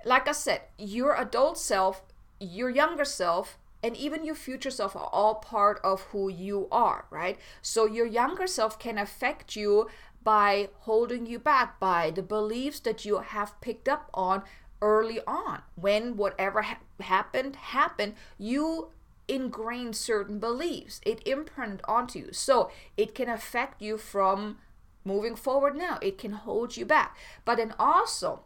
like 0.07 0.27
I 0.27 0.33
said, 0.33 0.63
your 0.79 1.15
adult 1.21 1.59
self, 1.59 2.03
your 2.41 2.71
younger 2.71 3.05
self, 3.05 3.59
and 3.83 3.97
even 3.97 4.25
your 4.25 4.35
future 4.35 4.71
self 4.71 4.95
are 4.95 5.09
all 5.13 5.37
part 5.37 5.81
of 5.83 6.03
who 6.13 6.29
you 6.29 6.69
are, 6.71 7.07
right? 7.11 7.39
So 7.61 7.87
your 7.87 8.07
younger 8.07 8.47
self 8.47 8.79
can 8.79 8.99
affect 8.99 9.57
you 9.57 9.89
by 10.23 10.69
holding 10.81 11.27
you 11.27 11.39
back 11.39 11.81
by 11.81 12.11
the 12.11 12.23
beliefs 12.23 12.81
that 12.81 13.05
you 13.05 13.19
have 13.19 13.61
picked 13.61 13.89
up 13.89 14.09
on 14.15 14.43
early 14.81 15.21
on 15.27 15.63
when 15.75 16.17
whatever 16.17 16.63
ha- 16.63 16.79
happened 17.01 17.57
happened 17.57 18.15
you 18.39 18.91
ingrained 19.29 19.97
certain 19.97 20.39
beliefs. 20.39 21.01
It 21.07 21.27
imprinted 21.27 21.81
onto 21.87 22.19
you. 22.19 22.29
So 22.33 22.71
it 22.97 23.15
can 23.15 23.29
affect 23.29 23.81
you 23.81 23.97
from 23.97 24.59
moving 25.05 25.37
forward 25.37 25.77
now. 25.77 25.99
It 26.03 26.19
can 26.19 26.33
hold 26.33 26.77
you 26.77 26.85
back. 26.85 27.17
But 27.45 27.57
then 27.57 27.75
also, 27.79 28.41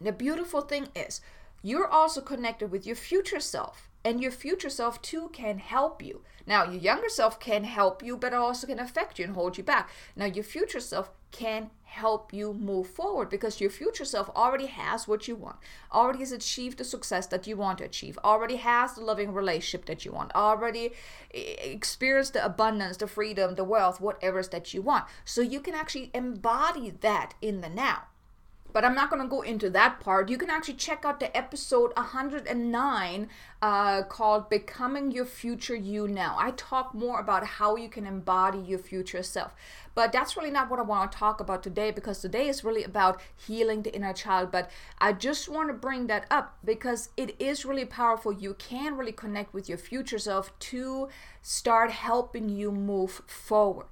the 0.00 0.12
beautiful 0.12 0.60
thing 0.60 0.88
is, 0.94 1.20
you're 1.62 1.88
also 1.88 2.20
connected 2.20 2.70
with 2.70 2.86
your 2.86 2.96
future 2.96 3.40
self. 3.40 3.88
And 4.04 4.20
your 4.20 4.32
future 4.32 4.68
self 4.68 5.00
too 5.00 5.30
can 5.32 5.58
help 5.58 6.02
you. 6.02 6.22
Now, 6.46 6.64
your 6.64 6.80
younger 6.80 7.08
self 7.08 7.40
can 7.40 7.64
help 7.64 8.02
you, 8.02 8.16
but 8.16 8.34
also 8.34 8.66
can 8.66 8.78
affect 8.78 9.18
you 9.18 9.24
and 9.24 9.34
hold 9.34 9.56
you 9.56 9.64
back. 9.64 9.88
Now, 10.14 10.26
your 10.26 10.44
future 10.44 10.80
self 10.80 11.10
can 11.30 11.70
help 11.82 12.32
you 12.32 12.52
move 12.52 12.88
forward 12.88 13.30
because 13.30 13.60
your 13.60 13.70
future 13.70 14.04
self 14.04 14.28
already 14.36 14.66
has 14.66 15.08
what 15.08 15.26
you 15.26 15.34
want, 15.34 15.56
already 15.92 16.18
has 16.18 16.32
achieved 16.32 16.78
the 16.78 16.84
success 16.84 17.26
that 17.28 17.46
you 17.46 17.56
want 17.56 17.78
to 17.78 17.84
achieve, 17.84 18.18
already 18.22 18.56
has 18.56 18.94
the 18.94 19.00
loving 19.00 19.32
relationship 19.32 19.86
that 19.86 20.04
you 20.04 20.12
want, 20.12 20.34
already 20.34 20.90
eh, 21.32 21.54
experienced 21.62 22.34
the 22.34 22.44
abundance, 22.44 22.96
the 22.98 23.06
freedom, 23.06 23.54
the 23.54 23.64
wealth, 23.64 24.00
whatever 24.00 24.38
it 24.38 24.42
is 24.42 24.48
that 24.48 24.74
you 24.74 24.82
want. 24.82 25.04
So 25.24 25.40
you 25.40 25.60
can 25.60 25.74
actually 25.74 26.10
embody 26.12 26.90
that 27.00 27.34
in 27.40 27.62
the 27.62 27.68
now 27.68 28.02
but 28.74 28.84
I'm 28.84 28.94
not 28.96 29.08
going 29.08 29.22
to 29.22 29.28
go 29.28 29.42
into 29.42 29.70
that 29.70 30.00
part. 30.00 30.28
You 30.28 30.36
can 30.36 30.50
actually 30.50 30.74
check 30.74 31.04
out 31.04 31.20
the 31.20 31.34
episode 31.34 31.92
109 31.96 33.28
uh, 33.62 34.02
called 34.02 34.50
Becoming 34.50 35.12
Your 35.12 35.24
Future 35.24 35.76
You 35.76 36.08
Now. 36.08 36.36
I 36.36 36.50
talk 36.50 36.92
more 36.92 37.20
about 37.20 37.46
how 37.46 37.76
you 37.76 37.88
can 37.88 38.04
embody 38.04 38.58
your 38.58 38.80
future 38.80 39.22
self. 39.22 39.54
But 39.94 40.10
that's 40.10 40.36
really 40.36 40.50
not 40.50 40.68
what 40.68 40.80
I 40.80 40.82
want 40.82 41.12
to 41.12 41.16
talk 41.16 41.38
about 41.38 41.62
today 41.62 41.92
because 41.92 42.20
today 42.20 42.48
is 42.48 42.64
really 42.64 42.82
about 42.82 43.20
healing 43.36 43.82
the 43.82 43.94
inner 43.94 44.12
child. 44.12 44.50
But 44.50 44.68
I 44.98 45.12
just 45.12 45.48
want 45.48 45.68
to 45.68 45.74
bring 45.74 46.08
that 46.08 46.26
up 46.28 46.58
because 46.64 47.10
it 47.16 47.36
is 47.38 47.64
really 47.64 47.84
powerful. 47.84 48.32
You 48.32 48.54
can 48.54 48.96
really 48.96 49.12
connect 49.12 49.54
with 49.54 49.68
your 49.68 49.78
future 49.78 50.18
self 50.18 50.58
to 50.58 51.08
start 51.42 51.92
helping 51.92 52.48
you 52.48 52.72
move 52.72 53.22
forward. 53.28 53.86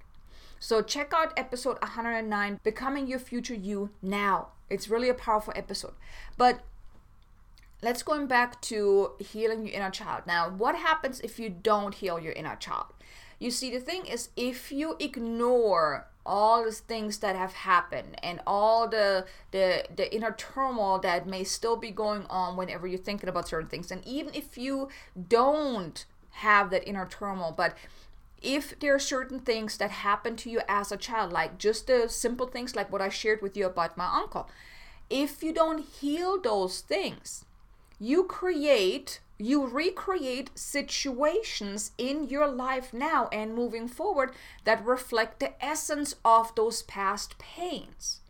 So 0.63 0.81
check 0.81 1.13
out 1.13 1.33
episode 1.37 1.77
109 1.83 2.61
Becoming 2.63 3.09
Your 3.09 3.19
Future 3.19 3.53
You 3.53 3.91
Now. 4.01 4.51
It's 4.71 4.89
really 4.89 5.09
a 5.09 5.15
powerful 5.15 5.53
episode. 5.57 5.95
But 6.39 6.61
let's 7.83 8.05
going 8.05 8.29
back 8.29 8.63
to 8.63 9.11
healing 9.19 9.67
your 9.67 9.75
inner 9.75 9.91
child. 9.91 10.23
Now, 10.25 10.49
what 10.49 10.77
happens 10.77 11.19
if 11.23 11.41
you 11.41 11.49
don't 11.49 11.97
heal 11.97 12.21
your 12.21 12.33
inner 12.35 12.55
child? 12.55 12.87
You 13.41 13.51
see, 13.51 13.73
the 13.73 13.81
thing 13.81 14.07
is, 14.07 14.29
if 14.37 14.71
you 14.71 14.95
ignore 15.01 16.07
all 16.25 16.65
the 16.65 16.71
things 16.71 17.19
that 17.19 17.35
have 17.35 17.55
happened 17.55 18.15
and 18.23 18.41
all 18.47 18.87
the 18.87 19.27
the 19.51 19.85
the 19.97 20.15
inner 20.15 20.31
turmoil 20.31 21.01
that 21.01 21.27
may 21.27 21.43
still 21.43 21.77
be 21.77 21.91
going 21.91 22.25
on 22.31 22.57
whenever 22.57 22.87
you're 22.87 22.97
thinking 22.97 23.29
about 23.29 23.49
certain 23.49 23.69
things 23.69 23.91
and 23.91 24.07
even 24.07 24.33
if 24.33 24.57
you 24.57 24.89
don't 25.29 26.07
have 26.31 26.71
that 26.71 26.87
inner 26.87 27.05
turmoil 27.05 27.53
but 27.57 27.77
if 28.43 28.79
there 28.81 28.95
are 28.95 28.99
certain 28.99 29.41
things 29.41 29.77
that 29.79 29.91
happen 29.91 30.37
to 30.37 30.51
you 30.51 30.61
as 30.69 30.91
a 30.91 30.97
child, 30.97 31.33
like 31.33 31.59
just 31.59 31.87
the 31.87 32.09
simple 32.09 32.47
things 32.47 32.75
like 32.77 32.91
what 32.93 33.03
I 33.03 33.09
shared 33.09 33.43
with 33.43 33.57
you 33.57 33.67
about 33.67 33.97
my 33.97 34.09
uncle, 34.13 34.49
if 35.09 35.43
you 35.43 35.53
don't 35.53 35.85
heal 35.85 36.41
those 36.41 36.81
things, 36.81 37.45
you 37.99 38.25
create, 38.25 39.21
you 39.39 39.67
recreate 39.67 40.51
situations 40.55 41.93
in 41.99 42.29
your 42.29 42.49
life 42.49 42.93
now 42.93 43.29
and 43.31 43.55
moving 43.55 43.89
forward 43.89 44.33
that 44.65 44.85
reflect 44.85 45.39
the 45.39 45.65
essence 45.65 46.17
of 46.25 46.55
those 46.55 46.83
past 46.83 47.39
pains. 47.39 48.21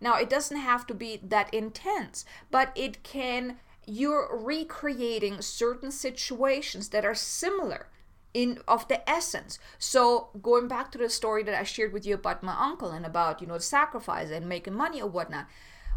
Now, 0.00 0.16
it 0.16 0.28
doesn't 0.28 0.58
have 0.58 0.86
to 0.88 0.94
be 0.94 1.18
that 1.22 1.52
intense, 1.54 2.26
but 2.50 2.72
it 2.74 3.02
can, 3.02 3.58
you're 3.86 4.28
recreating 4.36 5.40
certain 5.40 5.90
situations 5.90 6.90
that 6.90 7.04
are 7.04 7.14
similar 7.14 7.88
in 8.34 8.58
of 8.68 8.86
the 8.88 9.08
essence 9.08 9.58
so 9.78 10.28
going 10.42 10.68
back 10.68 10.90
to 10.90 10.98
the 10.98 11.08
story 11.08 11.42
that 11.42 11.58
i 11.58 11.62
shared 11.62 11.92
with 11.92 12.04
you 12.04 12.14
about 12.14 12.42
my 12.42 12.56
uncle 12.58 12.90
and 12.90 13.06
about 13.06 13.40
you 13.40 13.46
know 13.46 13.54
the 13.54 13.60
sacrifice 13.60 14.30
and 14.30 14.48
making 14.48 14.74
money 14.74 15.00
or 15.00 15.08
whatnot 15.08 15.46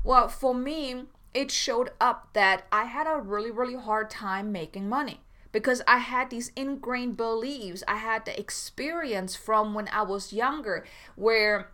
well 0.03 0.27
for 0.29 0.53
me 0.53 1.03
it 1.33 1.51
showed 1.51 1.89
up 1.99 2.29
that 2.33 2.65
i 2.71 2.85
had 2.85 3.07
a 3.07 3.19
really 3.19 3.51
really 3.51 3.75
hard 3.75 4.09
time 4.09 4.51
making 4.51 4.87
money 4.87 5.19
because 5.51 5.81
I 5.87 5.97
had 5.97 6.29
these 6.29 6.51
ingrained 6.55 7.17
beliefs. 7.17 7.83
I 7.87 7.95
had 7.95 8.25
the 8.25 8.39
experience 8.39 9.35
from 9.35 9.73
when 9.73 9.87
I 9.87 10.03
was 10.03 10.33
younger 10.33 10.85
where 11.15 11.71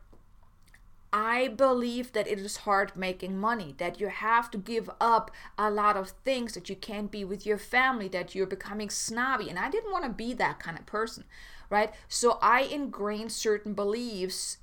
I 1.13 1.49
believe 1.49 2.11
that 2.13 2.27
it 2.27 2.39
is 2.39 2.57
hard 2.57 2.97
making 2.97 3.37
money, 3.37 3.75
that 3.77 3.99
you 3.99 4.07
have 4.07 4.49
to 4.49 4.57
give 4.57 4.89
up 4.99 5.29
a 5.59 5.69
lot 5.69 5.95
of 5.95 6.09
things, 6.25 6.55
that 6.55 6.69
you 6.69 6.75
can't 6.75 7.11
be 7.11 7.23
with 7.23 7.45
your 7.45 7.59
family, 7.59 8.07
that 8.09 8.33
you're 8.33 8.47
becoming 8.47 8.89
snobby. 8.89 9.47
And 9.47 9.59
I 9.59 9.69
didn't 9.69 9.91
want 9.91 10.05
to 10.05 10.09
be 10.09 10.33
that 10.33 10.59
kind 10.59 10.77
of 10.77 10.87
person, 10.87 11.25
right? 11.69 11.93
So 12.09 12.39
I 12.41 12.61
ingrained 12.61 13.31
certain 13.31 13.75
beliefs 13.75 14.57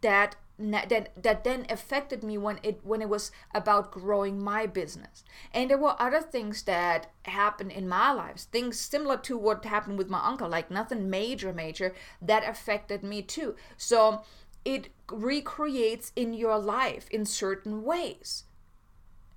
that 0.00 0.36
that 0.58 1.10
that 1.20 1.44
then 1.44 1.66
affected 1.68 2.22
me 2.22 2.38
when 2.38 2.58
it 2.62 2.80
when 2.84 3.02
it 3.02 3.08
was 3.08 3.32
about 3.54 3.90
growing 3.90 4.42
my 4.42 4.66
business 4.66 5.24
and 5.52 5.70
there 5.70 5.78
were 5.78 6.00
other 6.00 6.20
things 6.20 6.62
that 6.64 7.10
happened 7.24 7.72
in 7.72 7.88
my 7.88 8.12
lives 8.12 8.44
things 8.44 8.78
similar 8.78 9.16
to 9.16 9.36
what 9.36 9.64
happened 9.64 9.96
with 9.98 10.10
my 10.10 10.20
uncle 10.24 10.48
like 10.48 10.70
nothing 10.70 11.08
major 11.08 11.52
major 11.52 11.94
that 12.20 12.46
affected 12.46 13.02
me 13.02 13.22
too 13.22 13.56
so 13.76 14.22
it 14.64 14.88
recreates 15.10 16.12
in 16.16 16.34
your 16.34 16.58
life 16.58 17.08
in 17.10 17.24
certain 17.24 17.82
ways 17.82 18.44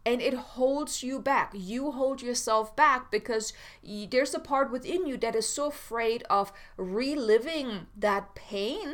and 0.05 0.22
it 0.22 0.34
holds 0.36 1.01
you 1.01 1.20
back. 1.20 1.51
You 1.53 1.91
hold 1.91 2.22
yourself 2.22 2.75
back 2.75 3.10
because 3.10 3.53
there's 3.84 4.36
a 4.36 4.39
part 4.39 4.72
within 4.72 5.08
you 5.08 5.17
that 5.17 5.36
is 5.36 5.50
so 5.50 5.67
afraid 5.67 6.24
of 6.29 6.53
reliving 6.77 7.88
that 7.98 8.36
pain 8.36 8.94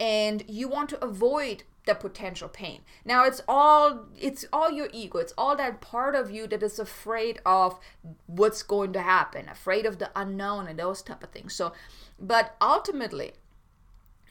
and 0.00 0.44
you 0.48 0.68
want 0.68 0.90
to 0.90 1.04
avoid 1.04 1.62
the 1.86 1.94
potential 1.94 2.48
pain. 2.48 2.82
Now 3.04 3.24
it's 3.24 3.40
all 3.48 4.06
it's 4.20 4.44
all 4.52 4.70
your 4.70 4.88
ego. 4.92 5.18
It's 5.18 5.32
all 5.38 5.56
that 5.56 5.80
part 5.80 6.14
of 6.14 6.30
you 6.30 6.46
that 6.48 6.62
is 6.62 6.78
afraid 6.78 7.40
of 7.46 7.78
what's 8.26 8.62
going 8.62 8.92
to 8.94 9.00
happen, 9.00 9.48
afraid 9.48 9.86
of 9.86 9.98
the 9.98 10.10
unknown 10.14 10.66
and 10.66 10.78
those 10.78 11.02
type 11.02 11.22
of 11.22 11.30
things. 11.30 11.54
So 11.54 11.72
but 12.18 12.56
ultimately 12.60 13.32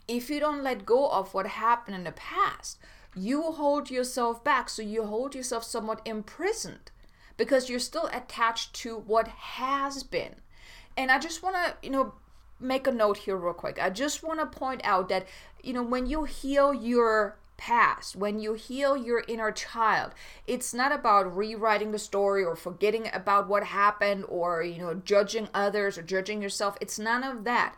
if 0.08 0.30
you 0.30 0.40
don't 0.40 0.64
let 0.64 0.86
go 0.86 1.10
of 1.10 1.34
what 1.34 1.48
happened 1.48 1.96
in 1.96 2.04
the 2.04 2.12
past, 2.12 2.78
you 3.16 3.52
hold 3.52 3.90
yourself 3.90 4.44
back. 4.44 4.70
So 4.70 4.82
you 4.82 5.06
hold 5.06 5.36
yourself 5.36 5.64
somewhat 5.64 6.02
imprisoned 6.06 6.92
because 7.36 7.70
you're 7.70 7.80
still 7.80 8.10
attached 8.14 8.74
to 8.76 8.98
what 8.98 9.28
has 9.28 10.04
been. 10.04 10.36
And 10.96 11.12
I 11.12 11.20
just 11.20 11.44
want 11.44 11.56
to, 11.56 11.76
you 11.82 11.92
know, 11.92 12.14
make 12.60 12.88
a 12.88 12.92
note 12.92 13.18
here 13.18 13.38
real 13.38 13.54
quick. 13.54 13.78
I 13.82 13.90
just 13.90 14.24
want 14.24 14.40
to 14.40 14.60
point 14.60 14.82
out 14.84 15.10
that, 15.10 15.28
you 15.62 15.74
know, 15.74 15.84
when 15.84 16.08
you 16.08 16.24
heal 16.24 16.74
your 16.74 17.38
past, 17.58 18.16
when 18.16 18.40
you 18.40 18.54
heal 18.54 18.96
your 18.96 19.24
inner 19.28 19.52
child, 19.52 20.14
it's 20.46 20.74
not 20.74 20.92
about 20.92 21.36
rewriting 21.36 21.92
the 21.92 22.00
story 22.00 22.44
or 22.44 22.56
forgetting 22.56 23.10
about 23.14 23.48
what 23.48 23.64
happened 23.64 24.26
or, 24.28 24.64
you 24.64 24.80
know, 24.80 24.96
judging 24.96 25.50
others 25.54 25.98
or 25.98 26.04
judging 26.04 26.42
yourself. 26.42 26.78
It's 26.82 27.00
none 27.00 27.24
of 27.24 27.44
that 27.44 27.76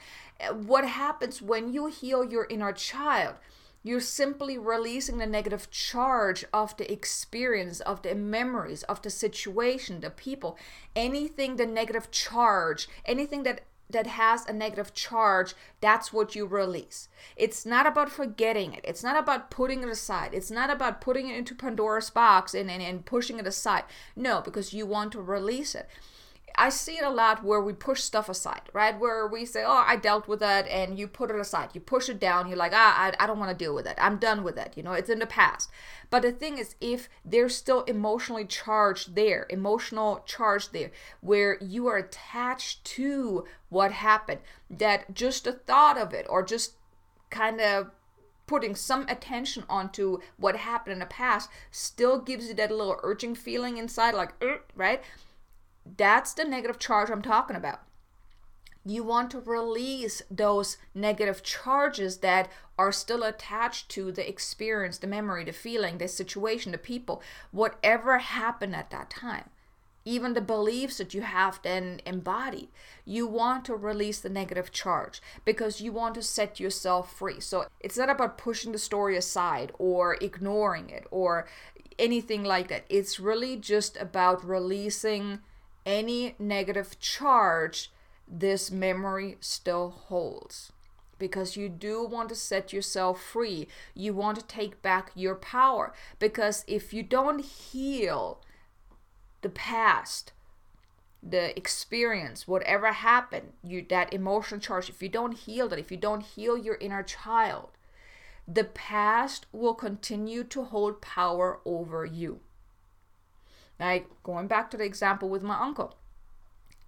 what 0.54 0.86
happens 0.86 1.42
when 1.42 1.74
you 1.74 1.88
heal 1.88 2.24
your 2.24 2.48
inner 2.50 2.74
child? 2.74 3.36
You're 3.82 4.02
simply 4.02 4.58
releasing 4.58 5.18
the 5.18 5.26
negative 5.26 5.72
charge 5.72 6.44
of 6.52 6.76
the 6.76 6.92
experience, 6.92 7.80
of 7.80 8.02
the 8.02 8.14
memories, 8.14 8.84
of 8.84 9.02
the 9.02 9.10
situation, 9.10 10.02
the 10.02 10.10
people, 10.10 10.58
anything 10.96 11.56
the 11.56 11.66
negative 11.66 12.12
charge, 12.12 12.90
anything 13.06 13.44
that 13.44 13.62
that 13.92 14.06
has 14.06 14.46
a 14.46 14.54
negative 14.54 14.94
charge, 14.94 15.56
that's 15.82 16.14
what 16.14 16.36
you 16.36 16.46
release. 16.46 17.10
It's 17.36 17.66
not 17.66 17.88
about 17.88 18.12
forgetting 18.12 18.74
it. 18.74 18.82
It's 18.84 19.04
not 19.04 19.18
about 19.18 19.50
putting 19.50 19.82
it 19.82 19.90
aside. 19.90 20.32
It's 20.34 20.52
not 20.52 20.70
about 20.70 21.02
putting 21.02 21.28
it 21.28 21.36
into 21.36 21.56
Pandora's 21.56 22.12
box 22.12 22.54
and, 22.54 22.70
and, 22.70 22.84
and 22.84 23.04
pushing 23.04 23.40
it 23.40 23.48
aside. 23.48 23.86
No, 24.16 24.42
because 24.42 24.74
you 24.74 24.86
want 24.86 25.12
to 25.14 25.22
release 25.22 25.74
it. 25.74 25.90
I 26.58 26.70
see 26.70 26.98
it 26.98 27.04
a 27.04 27.10
lot 27.10 27.44
where 27.44 27.62
we 27.62 27.74
push 27.74 28.02
stuff 28.02 28.30
aside, 28.30 28.64
right? 28.74 28.98
Where 28.98 29.28
we 29.28 29.46
say, 29.46 29.64
"Oh, 29.66 29.84
I 29.86 29.96
dealt 29.96 30.28
with 30.28 30.40
that," 30.40 30.68
and 30.68 30.98
you 30.98 31.08
put 31.08 31.32
it 31.32 31.40
aside. 31.40 31.70
You 31.74 31.82
push 31.82 32.10
it 32.10 32.20
down. 32.20 32.48
You're 32.48 32.58
like, 32.58 32.74
"Ah, 32.74 32.96
I, 32.98 33.24
I 33.24 33.28
don't 33.28 33.40
want 33.40 33.52
to 33.52 33.64
deal 33.64 33.74
with 33.76 33.86
it. 33.88 33.98
I'm 34.00 34.18
done 34.18 34.44
with 34.44 34.58
it." 34.58 34.74
You 34.76 34.84
know, 34.84 34.94
it's 34.94 35.10
in 35.10 35.20
the 35.20 35.26
past. 35.26 35.70
But 36.10 36.22
the 36.22 36.32
thing 36.32 36.58
is, 36.58 36.76
if 36.82 37.10
there's 37.24 37.56
still 37.56 37.84
emotionally 37.84 38.46
charged 38.46 39.16
there, 39.16 39.46
emotional 39.50 40.24
charge 40.26 40.70
there, 40.72 40.92
where 41.22 41.58
you 41.62 41.88
are 41.88 41.98
attached 41.98 42.84
to 42.86 43.46
what 43.70 43.92
happened, 43.92 44.42
that 44.70 45.14
just 45.14 45.44
the 45.44 45.54
thought 45.54 45.98
of 45.98 46.14
it, 46.14 46.26
or 46.30 46.44
just 46.44 46.74
kind 47.30 47.62
of 47.62 47.92
putting 48.48 48.74
some 48.76 49.06
attention 49.08 49.64
onto 49.70 50.18
what 50.38 50.56
happened 50.56 50.94
in 50.94 51.00
the 51.00 51.06
past, 51.06 51.50
still 51.70 52.20
gives 52.20 52.48
you 52.48 52.54
that 52.56 52.72
little 52.72 53.00
urging 53.04 53.36
feeling 53.36 53.78
inside, 53.78 54.16
like, 54.16 54.34
right? 54.76 55.04
That's 55.98 56.34
the 56.34 56.44
negative 56.46 56.80
charge 56.80 57.10
I'm 57.10 57.22
talking 57.22 57.56
about. 57.56 57.82
You 58.86 59.04
want 59.04 59.32
to 59.32 59.40
release 59.40 60.22
those 60.32 60.78
negative 60.96 61.44
charges 61.44 62.18
that 62.18 62.50
are 62.78 62.92
still 62.92 63.24
attached 63.24 63.90
to 63.90 64.12
the 64.12 64.28
experience, 64.28 64.98
the 64.98 65.08
memory, 65.08 65.44
the 65.44 65.52
feeling, 65.52 65.98
the 65.98 66.08
situation, 66.08 66.72
the 66.72 66.78
people, 66.78 67.22
whatever 67.52 68.20
happened 68.20 68.76
at 68.76 68.90
that 68.92 69.10
time. 69.10 69.50
even 70.06 70.34
the 70.34 70.42
beliefs 70.42 70.98
that 70.98 71.14
you 71.14 71.22
have 71.22 71.60
then 71.62 72.02
embodied. 72.06 72.70
You 73.06 73.28
want 73.28 73.66
to 73.66 73.76
release 73.76 74.20
the 74.20 74.30
negative 74.30 74.72
charge 74.72 75.22
because 75.46 75.82
you 75.82 75.92
want 75.92 76.16
to 76.16 76.24
set 76.24 76.60
yourself 76.60 77.14
free. 77.14 77.40
So 77.40 77.66
it's 77.80 77.98
not 77.98 78.10
about 78.10 78.38
pushing 78.38 78.72
the 78.72 78.80
story 78.80 79.18
aside 79.18 79.72
or 79.78 80.18
ignoring 80.22 80.90
it 80.90 81.06
or 81.12 81.48
anything 81.98 82.44
like 82.44 82.70
that. 82.70 82.86
It's 82.90 83.20
really 83.20 83.56
just 83.58 83.98
about 83.98 84.44
releasing 84.44 85.40
any 85.86 86.36
negative 86.40 87.00
charge 87.00 87.92
this 88.28 88.70
memory 88.70 89.38
still 89.40 89.90
holds 89.90 90.72
because 91.20 91.58
you 91.58 91.70
do 91.70 92.04
want 92.04 92.30
to 92.30 92.36
set 92.36 92.74
yourself 92.74 93.22
free. 93.22 93.68
You 93.94 94.14
want 94.14 94.40
to 94.40 94.46
take 94.46 94.82
back 94.82 95.12
your 95.14 95.36
power. 95.36 95.94
Because 96.18 96.64
if 96.66 96.94
you 96.94 97.04
don't 97.04 97.44
heal 97.44 98.42
the 99.42 99.50
past, 99.50 100.32
the 101.22 101.56
experience, 101.58 102.48
whatever 102.48 102.94
happened, 102.94 103.52
you 103.62 103.86
that 103.90 104.14
emotional 104.14 104.62
charge, 104.62 104.90
if 104.90 105.04
you 105.04 105.10
don't 105.10 105.34
heal 105.34 105.68
that, 105.68 105.80
if 105.80 105.92
you 105.92 105.98
don't 105.98 106.24
heal 106.24 106.58
your 106.58 106.76
inner 106.76 107.04
child, 107.04 107.72
the 108.48 108.64
past 108.64 109.46
will 109.52 109.76
continue 109.76 110.44
to 110.46 110.64
hold 110.64 111.02
power 111.02 111.60
over 111.66 112.06
you. 112.06 112.40
Like 113.80 114.08
going 114.24 114.48
back 114.48 114.70
to 114.72 114.78
the 114.78 114.84
example 114.84 115.30
with 115.30 115.44
my 115.44 115.60
uncle 115.60 115.96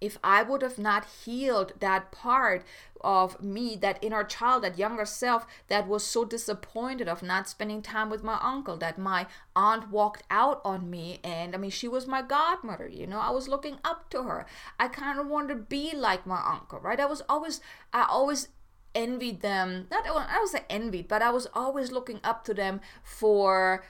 if 0.02 0.18
I 0.24 0.42
would 0.42 0.62
have 0.62 0.80
not 0.80 1.06
healed 1.24 1.74
that 1.78 2.10
part 2.10 2.64
of 3.02 3.40
me, 3.40 3.76
that 3.76 4.02
inner 4.02 4.24
child, 4.24 4.64
that 4.64 4.76
younger 4.76 5.04
self 5.04 5.46
that 5.68 5.86
was 5.86 6.02
so 6.02 6.24
disappointed 6.24 7.08
of 7.08 7.22
not 7.22 7.48
spending 7.48 7.82
time 7.82 8.10
with 8.10 8.24
my 8.24 8.36
uncle, 8.42 8.76
that 8.78 8.98
my 8.98 9.28
aunt 9.54 9.90
walked 9.90 10.24
out 10.28 10.60
on 10.64 10.90
me. 10.90 11.20
And 11.22 11.54
I 11.54 11.58
mean, 11.58 11.70
she 11.70 11.86
was 11.86 12.08
my 12.08 12.20
godmother, 12.20 12.88
you 12.88 13.06
know, 13.06 13.20
I 13.20 13.30
was 13.30 13.46
looking 13.46 13.76
up 13.84 14.10
to 14.10 14.24
her. 14.24 14.44
I 14.76 14.88
kind 14.88 15.20
of 15.20 15.28
wanted 15.28 15.54
to 15.54 15.60
be 15.60 15.92
like 15.94 16.26
my 16.26 16.42
uncle, 16.44 16.80
right? 16.80 16.98
I 16.98 17.06
was 17.06 17.22
always, 17.28 17.60
I 17.92 18.04
always 18.10 18.48
envied 18.96 19.40
them. 19.40 19.86
Not, 19.88 20.04
I 20.04 20.40
was 20.40 20.56
envied, 20.68 21.06
but 21.06 21.22
I 21.22 21.30
was 21.30 21.46
always 21.54 21.92
looking 21.92 22.18
up 22.24 22.44
to 22.46 22.54
them 22.54 22.80
for 23.04 23.84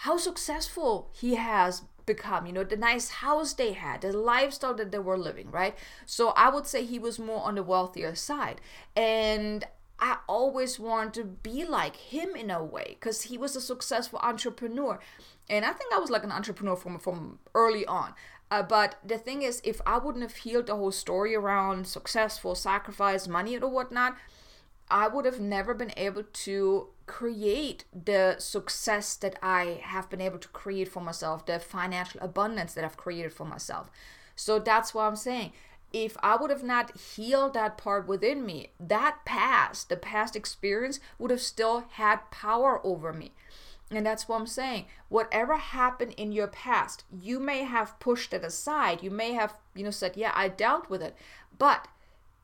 how 0.00 0.18
successful 0.18 1.08
he 1.14 1.36
has 1.36 1.84
become, 2.06 2.46
you 2.46 2.52
know, 2.52 2.64
the 2.64 2.76
nice 2.76 3.08
house 3.08 3.52
they 3.52 3.72
had, 3.72 4.00
the 4.00 4.12
lifestyle 4.12 4.74
that 4.74 4.92
they 4.92 4.98
were 4.98 5.18
living, 5.18 5.50
right? 5.50 5.76
So 6.06 6.28
I 6.30 6.48
would 6.48 6.66
say 6.66 6.84
he 6.84 6.98
was 6.98 7.18
more 7.18 7.42
on 7.44 7.56
the 7.56 7.62
wealthier 7.62 8.14
side. 8.14 8.60
And 8.94 9.66
I 9.98 10.18
always 10.28 10.78
wanted 10.78 11.14
to 11.14 11.24
be 11.24 11.64
like 11.64 11.96
him 11.96 12.36
in 12.36 12.50
a 12.50 12.62
way 12.62 12.96
because 12.98 13.22
he 13.22 13.36
was 13.36 13.56
a 13.56 13.60
successful 13.60 14.20
entrepreneur. 14.22 14.98
And 15.48 15.64
I 15.64 15.72
think 15.72 15.92
I 15.92 15.98
was 15.98 16.10
like 16.10 16.24
an 16.24 16.32
entrepreneur 16.32 16.76
from, 16.76 16.98
from 16.98 17.38
early 17.54 17.86
on. 17.86 18.14
Uh, 18.50 18.62
but 18.62 18.96
the 19.04 19.18
thing 19.18 19.42
is, 19.42 19.60
if 19.64 19.80
I 19.86 19.98
wouldn't 19.98 20.22
have 20.22 20.36
healed 20.36 20.66
the 20.66 20.76
whole 20.76 20.92
story 20.92 21.34
around 21.34 21.86
successful, 21.86 22.54
sacrifice, 22.54 23.26
money, 23.26 23.58
or 23.58 23.68
whatnot, 23.68 24.16
I 24.88 25.08
would 25.08 25.24
have 25.24 25.40
never 25.40 25.74
been 25.74 25.92
able 25.96 26.22
to 26.22 26.88
create 27.06 27.84
the 27.92 28.36
success 28.38 29.16
that 29.16 29.36
I 29.42 29.80
have 29.82 30.08
been 30.08 30.20
able 30.20 30.38
to 30.38 30.48
create 30.48 30.88
for 30.88 31.00
myself, 31.00 31.46
the 31.46 31.58
financial 31.58 32.20
abundance 32.20 32.74
that 32.74 32.84
I've 32.84 32.96
created 32.96 33.32
for 33.32 33.44
myself. 33.44 33.90
So 34.34 34.58
that's 34.58 34.94
what 34.94 35.02
I'm 35.02 35.16
saying. 35.16 35.52
If 35.92 36.16
I 36.22 36.36
would 36.36 36.50
have 36.50 36.64
not 36.64 36.96
healed 36.96 37.54
that 37.54 37.78
part 37.78 38.06
within 38.06 38.44
me, 38.44 38.68
that 38.78 39.18
past, 39.24 39.88
the 39.88 39.96
past 39.96 40.36
experience 40.36 41.00
would 41.18 41.30
have 41.30 41.40
still 41.40 41.84
had 41.92 42.30
power 42.30 42.80
over 42.84 43.12
me. 43.12 43.32
And 43.90 44.04
that's 44.04 44.28
what 44.28 44.40
I'm 44.40 44.48
saying. 44.48 44.86
Whatever 45.08 45.56
happened 45.56 46.14
in 46.16 46.32
your 46.32 46.48
past, 46.48 47.04
you 47.10 47.38
may 47.38 47.62
have 47.62 47.98
pushed 48.00 48.34
it 48.34 48.44
aside. 48.44 49.02
You 49.02 49.12
may 49.12 49.32
have, 49.34 49.54
you 49.74 49.84
know, 49.84 49.90
said, 49.90 50.16
yeah, 50.16 50.32
I 50.34 50.48
dealt 50.48 50.90
with 50.90 51.02
it. 51.02 51.16
But 51.56 51.86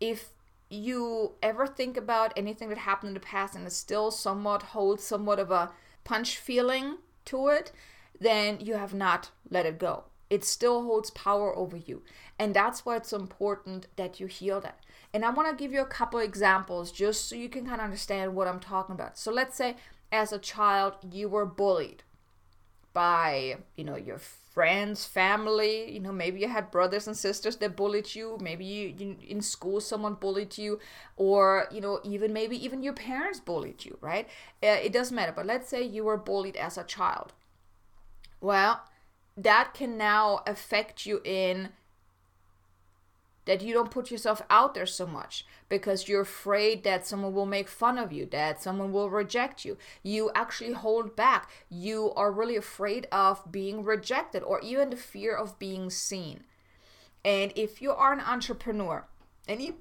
if 0.01 0.31
you 0.73 1.33
ever 1.43 1.67
think 1.67 1.97
about 1.97 2.33
anything 2.37 2.69
that 2.71 2.79
happened 2.79 3.09
in 3.09 3.15
the 3.15 3.21
past 3.21 3.55
and 3.55 3.67
it 3.67 3.73
still 3.73 4.11
somewhat 4.11 4.63
holds 4.63 5.05
somewhat 5.05 5.39
of 5.39 5.51
a 5.51 5.71
punch 6.05 6.39
feeling 6.39 6.99
to 7.27 7.49
it, 7.49 7.73
then 8.19 8.59
you 8.61 8.75
have 8.75 8.95
not 8.95 9.31
let 9.51 9.67
it 9.67 9.79
go. 9.79 10.05
It 10.31 10.45
still 10.45 10.83
holds 10.83 11.11
power 11.11 11.55
over 11.57 11.77
you. 11.77 12.03
And 12.39 12.55
that's 12.55 12.87
why 12.87 12.97
it's 12.97 13.13
important 13.13 13.87
that 13.97 14.19
you 14.19 14.27
heal 14.27 14.61
that. 14.63 14.79
And 15.13 15.25
I 15.25 15.31
want 15.31 15.51
to 15.51 15.63
give 15.63 15.73
you 15.73 15.83
a 15.83 15.87
couple 15.87 16.21
examples 16.21 16.91
just 16.91 17.29
so 17.29 17.37
you 17.37 17.49
can 17.51 17.67
kind 17.67 17.81
of 17.81 17.85
understand 17.85 18.35
what 18.35 18.49
I'm 18.49 18.61
talking 18.61 18.95
about. 18.95 19.19
So 19.19 19.31
let's 19.31 19.57
say 19.57 19.77
as 20.11 20.33
a 20.33 20.39
child 20.39 20.95
you 21.11 21.29
were 21.29 21.45
bullied 21.45 22.03
by, 22.95 23.57
you 23.77 23.85
know, 23.85 23.97
your 23.97 24.19
friends, 24.53 25.07
family, 25.07 25.91
you 25.91 26.01
know, 26.01 26.13
maybe 26.13 26.41
you 26.41 26.49
had 26.49 26.71
brothers 26.71 27.07
and 27.07 27.17
sisters 27.17 27.57
that 27.57 27.77
bullied 27.77 28.15
you, 28.15 28.37
maybe 28.41 28.65
you, 28.65 28.95
you, 28.99 29.17
in 29.27 29.41
school 29.41 29.81
someone 29.81 30.15
bullied 30.15 30.59
you 30.59 30.79
or, 31.17 31.67
you 31.71 31.81
know, 31.81 32.01
even 32.05 32.33
maybe 32.33 32.63
even 32.63 32.83
your 32.83 32.93
parents 32.93 33.41
bullied 33.41 33.85
you, 33.85 33.97
right? 34.01 34.29
Uh, 34.63 34.79
it 34.83 34.93
doesn't 34.93 35.17
matter, 35.17 35.33
but 35.35 35.47
let's 35.47 35.69
say 35.69 35.83
you 35.83 36.05
were 36.05 36.19
bullied 36.19 36.57
as 36.57 36.77
a 36.77 36.85
child. 36.85 37.33
Well, 38.41 38.83
that 39.37 39.73
can 39.73 39.97
now 39.97 40.43
affect 40.47 41.07
you 41.07 41.23
in 41.25 41.71
that 43.45 43.63
you 43.63 43.73
don't 43.73 43.91
put 43.91 44.11
yourself 44.11 44.43
out 44.49 44.75
there 44.75 44.87
so 44.87 45.07
much 45.07 45.45
because 45.69 46.09
you're 46.09 46.21
afraid 46.21 46.85
that 46.85 47.07
someone 47.07 47.33
will 47.33 47.47
make 47.47 47.69
fun 47.69 47.99
of 47.99 48.13
you, 48.13 48.27
that 48.27 48.63
someone 48.63 48.93
will 48.93 49.11
reject 49.11 49.65
you. 49.65 49.77
You 50.03 50.31
actually 50.35 50.73
hold 50.73 51.17
back. 51.17 51.51
You 51.69 52.13
are 52.15 52.31
really 52.31 52.57
afraid 52.57 53.09
of 53.11 53.51
being 53.51 53.83
rejected 53.83 54.43
or 54.43 54.61
even 54.61 54.91
the 54.91 54.97
fear 54.97 55.35
of 55.35 55.59
being 55.59 55.91
seen. 55.91 56.45
And 57.25 57.53
if 57.57 57.81
you 57.81 57.93
are 57.93 58.13
an 58.13 58.21
entrepreneur, 58.21 59.07
and 59.49 59.61
you 59.61 59.77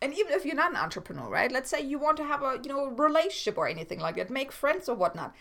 and 0.00 0.14
even 0.14 0.32
if 0.32 0.44
you're 0.44 0.54
not 0.54 0.70
an 0.70 0.76
entrepreneur, 0.76 1.28
right? 1.28 1.50
Let's 1.50 1.68
say 1.68 1.80
you 1.80 1.98
want 1.98 2.16
to 2.18 2.24
have 2.24 2.42
a 2.42 2.58
you 2.62 2.68
know 2.68 2.86
relationship 2.86 3.58
or 3.58 3.68
anything 3.68 4.00
like 4.00 4.16
that, 4.16 4.30
make 4.30 4.52
friends 4.52 4.88
or 4.88 4.94
whatnot. 4.94 5.34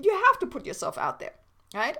You 0.00 0.12
have 0.12 0.38
to 0.40 0.46
put 0.46 0.66
yourself 0.66 0.98
out 0.98 1.20
there, 1.20 1.34
right? 1.74 1.96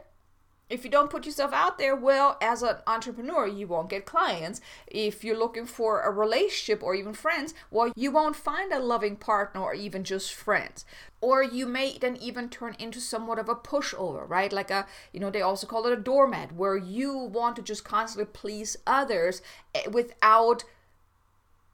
If 0.68 0.85
you 0.85 0.90
don't 0.90 1.11
put 1.11 1.26
yourself 1.26 1.52
out 1.52 1.79
there, 1.79 1.94
well, 1.94 2.37
as 2.40 2.62
an 2.62 2.76
entrepreneur, 2.87 3.46
you 3.46 3.68
won't 3.68 3.88
get 3.88 4.05
clients. 4.05 4.61
If 4.87 5.22
you're 5.22 5.38
looking 5.38 5.64
for 5.64 6.00
a 6.00 6.11
relationship 6.11 6.83
or 6.83 6.94
even 6.94 7.12
friends, 7.12 7.55
well, 7.70 7.92
you 7.94 8.11
won't 8.11 8.35
find 8.35 8.72
a 8.72 8.81
loving 8.81 9.16
partner 9.16 9.61
or 9.62 9.74
even 9.74 10.02
just 10.02 10.35
friends. 10.35 10.85
Or 11.20 11.42
you 11.42 11.66
may 11.66 11.98
then 11.98 12.16
even 12.16 12.48
turn 12.48 12.74
into 12.81 13.00
somewhat 13.00 13.38
of 13.38 13.48
a 13.48 13.55
pushover, 13.55 14.29
right? 14.29 14.52
Like 14.52 14.72
a, 14.72 14.87
you 15.12 15.20
know, 15.20 15.31
they 15.31 15.42
also 15.42 15.68
call 15.68 15.87
it 15.87 15.92
a 15.92 16.02
doormat, 16.02 16.52
where 16.52 16.76
you 16.76 17.16
want 17.16 17.57
to 17.57 17.62
just 17.62 17.85
constantly 17.85 18.31
please 18.33 18.76
others 18.87 19.42
eh, 19.72 19.88
without 19.88 20.64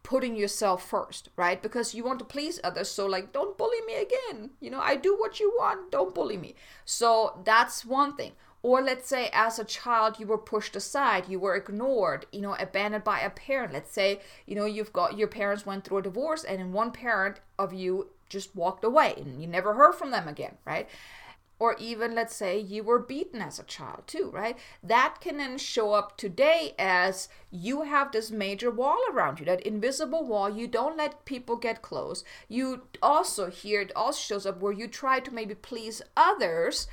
putting 0.03 0.37
yourself 0.37 0.87
first, 0.87 1.31
right? 1.37 1.63
Because 1.63 1.95
you 1.95 2.05
want 2.05 2.19
to 2.19 2.25
please 2.27 2.61
others. 2.63 2.91
So, 2.91 3.07
like, 3.07 3.33
don't 3.33 3.57
bully 3.57 3.81
me 3.87 3.95
again. 3.95 4.51
You 4.61 4.69
know, 4.71 4.81
I 4.81 4.97
do 4.97 5.17
what 5.17 5.41
you 5.41 5.51
want, 5.57 5.91
don't 5.91 6.15
bully 6.15 6.37
me. 6.37 6.55
So, 6.85 7.41
that's 7.45 7.87
one 7.87 8.17
thing 8.17 8.33
or 8.63 8.81
let's 8.81 9.09
say 9.09 9.29
as 9.33 9.59
a 9.59 9.65
child 9.65 10.21
you 10.21 10.27
were 10.27 10.39
pushed 10.39 10.77
aside, 10.77 11.29
you 11.29 11.41
were 11.41 11.57
ignored, 11.57 12.27
you 12.33 12.41
know, 12.41 12.55
abandoned 12.59 13.05
by 13.05 13.21
a 13.21 13.31
parent. 13.31 13.73
Let's 13.73 13.93
say, 13.93 14.21
you 14.47 14.55
know, 14.55 14.67
you've 14.67 14.93
got 14.93 15.19
your 15.19 15.29
parents 15.29 15.67
went 15.67 15.85
through 15.85 15.99
a 15.99 16.03
divorce 16.03 16.45
and 16.45 16.73
one 16.73 16.93
parent 16.93 17.41
of 17.59 17.73
you 17.73 18.09
just 18.29 18.55
walked 18.55 18.85
away 18.85 19.15
and 19.17 19.43
you 19.43 19.49
never 19.49 19.75
heard 19.75 19.95
from 19.95 20.11
them 20.11 20.29
again, 20.29 20.57
right? 20.65 20.89
Or 21.59 21.77
even 21.79 22.15
let's 22.15 22.35
say 22.35 22.59
you 22.59 22.83
were 22.83 22.99
beaten 22.99 23.41
as 23.41 23.59
a 23.59 23.65
child 23.65 24.05
too, 24.07 24.31
right? 24.33 24.57
That 24.83 25.19
can 25.21 25.37
then 25.37 25.59
show 25.59 25.93
up 25.93 26.17
today 26.17 26.75
as 26.79 27.29
you 27.51 27.83
have 27.83 28.11
this 28.11 28.31
major 28.31 28.71
wall 28.71 28.99
around 29.13 29.39
you, 29.39 29.47
that 29.47 29.61
invisible 29.61 30.25
wall. 30.25 30.51
You 30.51 30.67
don't 30.67 30.97
let 30.97 31.25
people 31.25 31.57
get 31.57 31.83
close. 31.83 32.25
You 32.49 32.83
also 33.01 33.51
here 33.51 33.81
it 33.81 33.93
also 33.95 34.19
shows 34.19 34.47
up 34.47 34.61
where 34.61 34.73
you 34.73 34.89
try 34.89 35.21
to 35.21 35.35
maybe 35.35 35.55
please 35.55 36.03
others 36.17 36.87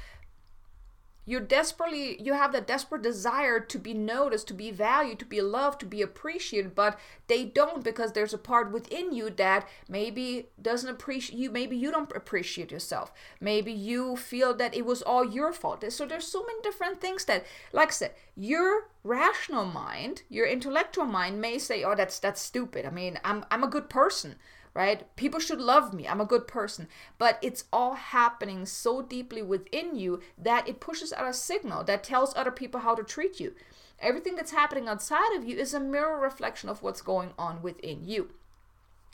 you 1.30 1.40
desperately 1.40 2.22
you 2.22 2.34
have 2.34 2.52
that 2.52 2.68
desperate 2.68 3.02
desire 3.02 3.60
to 3.60 3.78
be 3.78 3.94
noticed 3.94 4.48
to 4.48 4.54
be 4.54 4.72
valued 4.72 5.20
to 5.20 5.26
be 5.26 5.42
loved 5.42 5.80
to 5.80 5.86
be 5.86 6.02
appreciated 6.02 6.74
but 6.74 7.00
they 7.28 7.46
don't 7.46 7.84
because 7.84 8.14
there's 8.14 8.34
a 8.34 8.38
part 8.38 8.72
within 8.72 9.14
you 9.14 9.30
that 9.30 9.68
maybe 9.88 10.48
doesn't 10.62 10.90
appreciate 10.90 11.38
you 11.38 11.52
maybe 11.52 11.76
you 11.78 11.92
don't 11.92 12.12
appreciate 12.16 12.72
yourself. 12.72 13.12
Maybe 13.40 13.72
you 13.72 14.16
feel 14.16 14.54
that 14.56 14.76
it 14.76 14.86
was 14.86 15.02
all 15.02 15.26
your 15.26 15.52
fault. 15.54 15.84
So 15.92 16.06
there's 16.06 16.28
so 16.28 16.46
many 16.46 16.62
different 16.62 17.02
things 17.02 17.26
that 17.26 17.46
like 17.72 17.90
i 17.90 17.92
said 17.92 18.14
your 18.36 18.88
rational 19.04 19.66
mind 19.66 20.24
your 20.30 20.48
intellectual 20.48 21.06
mind 21.06 21.40
may 21.40 21.58
say 21.58 21.84
oh 21.84 21.96
that's 21.96 22.20
that's 22.20 22.42
stupid. 22.42 22.86
I 22.86 22.90
mean 22.90 23.20
i'm 23.24 23.46
i'm 23.52 23.64
a 23.64 23.68
good 23.68 23.90
person 23.90 24.36
right? 24.74 25.14
People 25.16 25.40
should 25.40 25.62
love 25.62 25.94
me. 25.94 26.08
I'm 26.08 26.22
a 26.22 26.26
good 26.26 26.48
person. 26.48 26.88
But 27.18 27.40
it's 27.42 27.66
all 27.72 27.94
happening 27.96 28.66
so 28.66 29.02
deeply 29.02 29.42
within 29.42 29.96
you 29.96 30.22
that 30.38 30.68
it 30.68 30.80
pushes 30.80 31.12
out 31.14 31.28
a 31.28 31.34
signal 31.34 31.84
that 31.86 32.04
tells 32.04 32.36
other 32.36 32.52
people 32.52 32.82
how 32.82 32.96
to 32.96 33.04
treat 33.04 33.40
you. 33.40 33.54
Everything 34.00 34.36
that's 34.36 34.52
happening 34.52 34.88
outside 34.88 35.36
of 35.36 35.44
you 35.44 35.58
is 35.58 35.74
a 35.74 35.80
mirror 35.80 36.20
reflection 36.20 36.70
of 36.70 36.82
what's 36.82 37.02
going 37.02 37.32
on 37.38 37.62
within 37.62 38.06
you. 38.06 38.30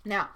Now, 0.04 0.30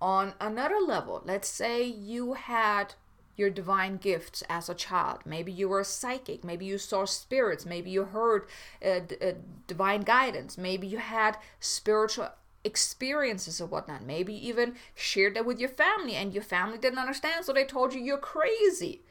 on 0.00 0.34
another 0.40 0.78
level, 0.80 1.22
let's 1.24 1.48
say 1.48 1.84
you 1.84 2.32
had 2.34 2.94
your 3.36 3.50
divine 3.50 3.96
gifts 3.96 4.42
as 4.48 4.68
a 4.68 4.74
child. 4.74 5.20
Maybe 5.24 5.52
you 5.52 5.68
were 5.68 5.80
a 5.80 5.84
psychic. 5.84 6.44
Maybe 6.44 6.66
you 6.66 6.78
saw 6.78 7.04
spirits. 7.04 7.66
Maybe 7.66 7.90
you 7.90 8.04
heard 8.04 8.46
uh, 8.84 9.00
d- 9.00 9.16
uh, 9.20 9.32
divine 9.66 10.02
guidance. 10.02 10.58
Maybe 10.58 10.86
you 10.86 10.98
had 10.98 11.38
spiritual 11.58 12.30
experiences 12.64 13.60
or 13.60 13.66
whatnot. 13.66 14.04
Maybe 14.04 14.34
even 14.46 14.74
shared 14.94 15.34
that 15.36 15.46
with 15.46 15.58
your 15.58 15.68
family 15.68 16.14
and 16.14 16.34
your 16.34 16.42
family 16.42 16.78
didn't 16.78 16.98
understand, 16.98 17.44
so 17.44 17.52
they 17.52 17.64
told 17.64 17.94
you 17.94 18.00
you're 18.00 18.18
crazy. 18.18 19.02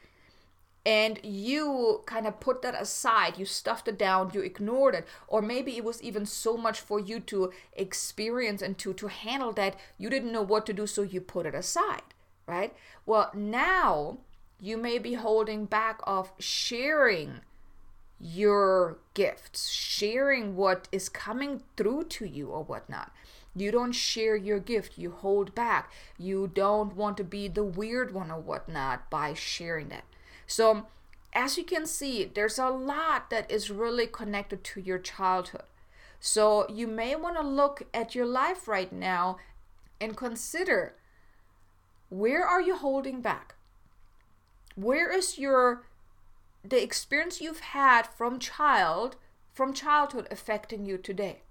And 0.86 1.20
you 1.22 2.02
kind 2.06 2.26
of 2.26 2.40
put 2.40 2.62
that 2.62 2.74
aside 2.74 3.36
you 3.36 3.44
stuffed 3.44 3.86
it 3.86 3.98
down 3.98 4.30
you 4.32 4.40
ignored 4.40 4.94
it. 4.94 5.06
Or 5.28 5.42
maybe 5.42 5.76
it 5.76 5.84
was 5.84 6.02
even 6.02 6.24
so 6.24 6.56
much 6.56 6.80
for 6.80 6.98
you 6.98 7.20
to 7.20 7.52
experience 7.74 8.62
and 8.62 8.78
to 8.78 8.94
to 8.94 9.08
handle 9.08 9.52
that 9.52 9.76
you 9.98 10.08
didn't 10.08 10.32
know 10.32 10.42
what 10.42 10.64
to 10.66 10.72
do 10.72 10.86
so 10.86 11.02
you 11.02 11.20
put 11.20 11.44
it 11.44 11.54
aside 11.54 12.02
right? 12.50 12.74
Well 13.06 13.30
now 13.34 14.18
you 14.60 14.76
may 14.76 14.98
be 14.98 15.14
holding 15.14 15.64
back 15.64 16.00
of 16.04 16.32
sharing 16.38 17.40
your 18.20 18.98
gifts 19.14 19.70
sharing 19.70 20.54
what 20.54 20.88
is 20.92 21.08
coming 21.08 21.62
through 21.76 22.04
to 22.04 22.26
you 22.26 22.48
or 22.48 22.62
whatnot 22.64 23.10
you 23.54 23.70
don't 23.70 23.92
share 23.92 24.36
your 24.36 24.58
gift 24.58 24.96
you 24.96 25.10
hold 25.10 25.54
back 25.54 25.90
you 26.18 26.50
don't 26.54 26.94
want 26.94 27.16
to 27.16 27.24
be 27.24 27.48
the 27.48 27.64
weird 27.64 28.14
one 28.14 28.30
or 28.30 28.40
whatnot 28.40 29.10
by 29.10 29.34
sharing 29.34 29.88
that 29.88 30.04
so, 30.50 30.86
as 31.32 31.56
you 31.56 31.62
can 31.62 31.86
see, 31.86 32.24
there's 32.24 32.58
a 32.58 32.70
lot 32.70 33.30
that 33.30 33.48
is 33.48 33.70
really 33.70 34.08
connected 34.08 34.64
to 34.64 34.80
your 34.80 34.98
childhood. 34.98 35.62
So, 36.18 36.68
you 36.68 36.88
may 36.88 37.14
want 37.14 37.36
to 37.36 37.46
look 37.46 37.84
at 37.94 38.16
your 38.16 38.26
life 38.26 38.66
right 38.66 38.92
now 38.92 39.38
and 40.00 40.16
consider 40.16 40.96
where 42.08 42.44
are 42.44 42.60
you 42.60 42.74
holding 42.74 43.20
back? 43.20 43.54
Where 44.74 45.12
is 45.12 45.38
your 45.38 45.84
the 46.64 46.82
experience 46.82 47.40
you've 47.40 47.60
had 47.60 48.08
from 48.08 48.40
child 48.40 49.14
from 49.54 49.72
childhood 49.72 50.26
affecting 50.32 50.84
you 50.84 50.98
today? 50.98 51.42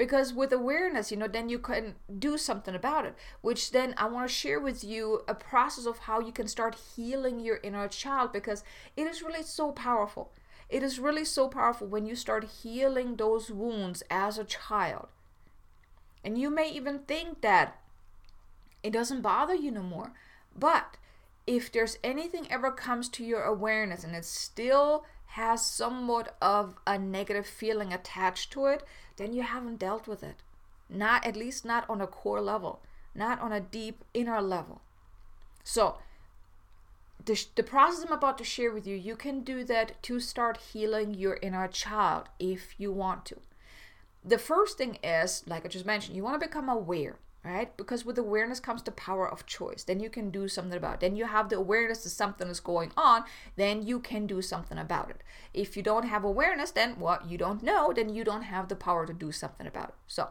Because 0.00 0.32
with 0.32 0.50
awareness 0.50 1.10
you 1.10 1.16
know 1.18 1.28
then 1.28 1.50
you 1.50 1.58
can 1.58 1.94
do 2.18 2.38
something 2.38 2.74
about 2.74 3.04
it 3.04 3.14
which 3.42 3.70
then 3.70 3.92
i 3.98 4.06
want 4.06 4.26
to 4.26 4.34
share 4.34 4.58
with 4.58 4.82
you 4.82 5.20
a 5.28 5.34
process 5.34 5.84
of 5.84 5.98
how 5.98 6.18
you 6.20 6.32
can 6.32 6.48
start 6.48 6.74
healing 6.96 7.38
your 7.38 7.60
inner 7.62 7.86
child 7.86 8.32
because 8.32 8.64
it 8.96 9.06
is 9.06 9.22
really 9.22 9.42
so 9.42 9.72
powerful. 9.72 10.32
It 10.68 10.82
is 10.82 10.98
really 10.98 11.24
so 11.24 11.48
powerful 11.48 11.86
when 11.86 12.06
you 12.06 12.16
start 12.16 12.44
healing 12.62 13.16
those 13.16 13.50
wounds 13.50 14.02
as 14.10 14.38
a 14.38 14.44
child. 14.44 15.08
And 16.24 16.38
you 16.38 16.48
may 16.48 16.70
even 16.70 17.00
think 17.00 17.40
that 17.42 17.78
it 18.82 18.92
doesn't 18.92 19.20
bother 19.20 19.54
you 19.54 19.70
no 19.70 19.82
more 19.82 20.12
but 20.56 20.96
if 21.46 21.70
there's 21.70 21.98
anything 22.02 22.46
ever 22.50 22.70
comes 22.70 23.08
to 23.08 23.24
your 23.24 23.42
awareness 23.42 24.04
and 24.04 24.14
it's 24.14 24.28
still 24.28 25.04
has 25.34 25.64
somewhat 25.64 26.36
of 26.42 26.74
a 26.86 26.98
negative 26.98 27.46
feeling 27.46 27.92
attached 27.92 28.50
to 28.52 28.66
it, 28.66 28.82
then 29.16 29.32
you 29.32 29.42
haven't 29.42 29.78
dealt 29.78 30.08
with 30.08 30.24
it. 30.24 30.42
Not 30.88 31.24
at 31.24 31.36
least 31.36 31.64
not 31.64 31.88
on 31.88 32.00
a 32.00 32.06
core 32.06 32.40
level, 32.40 32.80
not 33.14 33.40
on 33.40 33.52
a 33.52 33.60
deep 33.60 34.04
inner 34.12 34.42
level. 34.42 34.80
So, 35.62 35.98
the, 37.24 37.44
the 37.54 37.62
process 37.62 38.04
I'm 38.04 38.12
about 38.12 38.38
to 38.38 38.44
share 38.44 38.72
with 38.72 38.88
you, 38.88 38.96
you 38.96 39.14
can 39.14 39.42
do 39.42 39.62
that 39.64 40.02
to 40.04 40.18
start 40.18 40.56
healing 40.72 41.14
your 41.14 41.38
inner 41.42 41.68
child 41.68 42.28
if 42.40 42.74
you 42.78 42.90
want 42.90 43.24
to. 43.26 43.36
The 44.24 44.38
first 44.38 44.78
thing 44.78 44.98
is, 45.04 45.44
like 45.46 45.64
I 45.64 45.68
just 45.68 45.86
mentioned, 45.86 46.16
you 46.16 46.24
want 46.24 46.40
to 46.40 46.46
become 46.46 46.68
aware 46.68 47.16
right? 47.44 47.74
Because 47.76 48.04
with 48.04 48.18
awareness 48.18 48.60
comes 48.60 48.82
the 48.82 48.90
power 48.90 49.30
of 49.30 49.46
choice. 49.46 49.84
Then 49.84 50.00
you 50.00 50.10
can 50.10 50.30
do 50.30 50.46
something 50.48 50.76
about 50.76 50.94
it. 50.94 51.00
Then 51.00 51.16
you 51.16 51.24
have 51.24 51.48
the 51.48 51.56
awareness 51.56 52.04
that 52.04 52.10
something 52.10 52.48
is 52.48 52.60
going 52.60 52.92
on, 52.96 53.24
then 53.56 53.86
you 53.86 53.98
can 53.98 54.26
do 54.26 54.42
something 54.42 54.78
about 54.78 55.10
it. 55.10 55.22
If 55.54 55.76
you 55.76 55.82
don't 55.82 56.06
have 56.06 56.24
awareness, 56.24 56.70
then 56.70 56.98
what 56.98 57.28
you 57.28 57.38
don't 57.38 57.62
know, 57.62 57.92
then 57.94 58.14
you 58.14 58.24
don't 58.24 58.42
have 58.42 58.68
the 58.68 58.76
power 58.76 59.06
to 59.06 59.12
do 59.12 59.32
something 59.32 59.66
about 59.66 59.90
it. 59.90 59.94
So, 60.06 60.28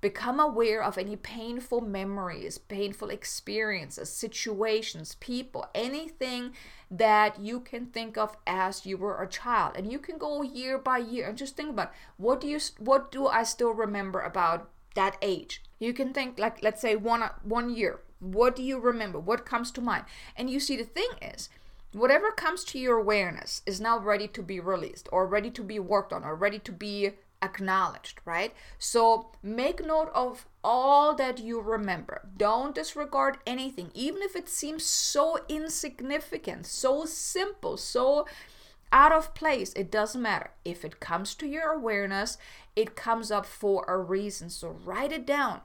become 0.00 0.40
aware 0.40 0.82
of 0.82 0.98
any 0.98 1.14
painful 1.14 1.80
memories, 1.80 2.58
painful 2.58 3.08
experiences, 3.08 4.10
situations, 4.10 5.14
people, 5.20 5.64
anything 5.76 6.52
that 6.90 7.38
you 7.38 7.60
can 7.60 7.86
think 7.86 8.18
of 8.18 8.36
as 8.44 8.84
you 8.84 8.98
were 8.98 9.22
a 9.22 9.28
child. 9.28 9.76
And 9.76 9.92
you 9.92 10.00
can 10.00 10.18
go 10.18 10.42
year 10.42 10.76
by 10.76 10.98
year 10.98 11.28
and 11.28 11.38
just 11.38 11.56
think 11.56 11.70
about 11.70 11.92
what 12.16 12.40
do 12.40 12.48
you 12.48 12.58
what 12.78 13.12
do 13.12 13.28
I 13.28 13.44
still 13.44 13.70
remember 13.70 14.20
about 14.20 14.68
that 14.94 15.16
age 15.22 15.62
you 15.82 15.92
can 15.92 16.08
mm-hmm. 16.08 16.14
think 16.14 16.38
like 16.38 16.62
let's 16.62 16.80
say 16.80 16.96
one 16.96 17.22
one 17.42 17.74
year 17.74 18.00
what 18.20 18.54
do 18.54 18.62
you 18.62 18.78
remember 18.78 19.18
what 19.18 19.44
comes 19.44 19.70
to 19.70 19.80
mind 19.80 20.04
and 20.36 20.48
you 20.48 20.60
see 20.60 20.76
the 20.76 20.84
thing 20.84 21.10
is 21.20 21.48
whatever 21.92 22.30
comes 22.30 22.64
to 22.64 22.78
your 22.78 22.98
awareness 22.98 23.62
is 23.66 23.80
now 23.80 23.98
ready 23.98 24.28
to 24.28 24.42
be 24.42 24.60
released 24.60 25.08
or 25.12 25.26
ready 25.26 25.50
to 25.50 25.62
be 25.62 25.78
worked 25.78 26.12
on 26.12 26.24
or 26.24 26.34
ready 26.34 26.58
to 26.58 26.72
be 26.72 27.10
acknowledged 27.42 28.20
right 28.24 28.54
so 28.78 29.32
make 29.42 29.84
note 29.84 30.10
of 30.14 30.46
all 30.62 31.12
that 31.12 31.40
you 31.40 31.60
remember 31.60 32.28
don't 32.36 32.76
disregard 32.76 33.36
anything 33.44 33.90
even 33.94 34.22
if 34.22 34.36
it 34.36 34.48
seems 34.48 34.84
so 34.84 35.36
insignificant 35.48 36.64
so 36.64 37.04
simple 37.04 37.76
so 37.76 38.24
out 38.92 39.10
of 39.10 39.34
place, 39.34 39.72
it 39.72 39.90
doesn't 39.90 40.20
matter. 40.20 40.50
If 40.64 40.84
it 40.84 41.00
comes 41.00 41.34
to 41.36 41.46
your 41.46 41.72
awareness, 41.72 42.36
it 42.76 42.94
comes 42.94 43.30
up 43.30 43.46
for 43.46 43.84
a 43.88 43.96
reason. 43.96 44.50
So 44.50 44.76
write 44.84 45.12
it 45.12 45.26
down. 45.26 45.62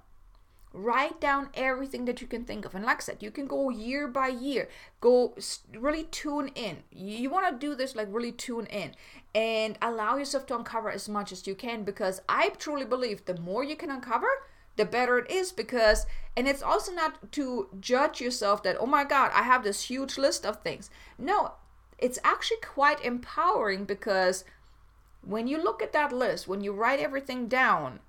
Write 0.77 1.19
down 1.19 1.49
everything 1.53 2.05
that 2.05 2.21
you 2.21 2.27
can 2.27 2.45
think 2.45 2.65
of. 2.65 2.75
And 2.75 2.85
like 2.85 2.97
I 2.97 3.01
said, 3.01 3.17
you 3.23 3.31
can 3.31 3.47
go 3.47 3.69
year 3.69 4.07
by 4.07 4.27
year, 4.27 4.69
go 5.01 5.35
really 5.75 6.03
tune 6.03 6.49
in. 6.55 6.83
You 6.91 7.29
want 7.29 7.49
to 7.49 7.67
do 7.67 7.75
this 7.75 7.95
like 7.95 8.07
really 8.11 8.31
tune 8.31 8.67
in 8.67 8.91
and 9.33 9.77
allow 9.81 10.17
yourself 10.17 10.45
to 10.47 10.55
uncover 10.55 10.91
as 10.91 11.09
much 11.09 11.31
as 11.31 11.47
you 11.47 11.55
can 11.55 11.83
because 11.83 12.21
I 12.29 12.49
truly 12.49 12.85
believe 12.85 13.25
the 13.25 13.39
more 13.39 13.63
you 13.63 13.75
can 13.75 13.91
uncover, 13.91 14.27
the 14.75 14.85
better 14.85 15.17
it 15.17 15.31
is 15.31 15.51
because 15.51 16.05
and 16.35 16.47
it's 16.47 16.61
also 16.61 16.91
not 16.91 17.31
to 17.31 17.67
judge 17.79 18.21
yourself 18.21 18.61
that 18.61 18.77
oh 18.79 18.85
my 18.85 19.03
god 19.03 19.31
i 19.33 19.41
have 19.41 19.63
this 19.63 19.85
huge 19.89 20.19
list 20.19 20.45
of 20.45 20.61
things 20.61 20.91
no 21.17 21.53
it's 21.97 22.19
actually 22.23 22.59
quite 22.61 23.03
empowering 23.03 23.85
because 23.85 24.45
when 25.27 25.47
you 25.47 25.61
look 25.61 25.81
at 25.81 25.93
that 25.93 26.13
list, 26.13 26.47
when 26.47 26.61
you 26.61 26.71
write 26.71 26.99
everything 26.99 27.47
down, 27.47 27.99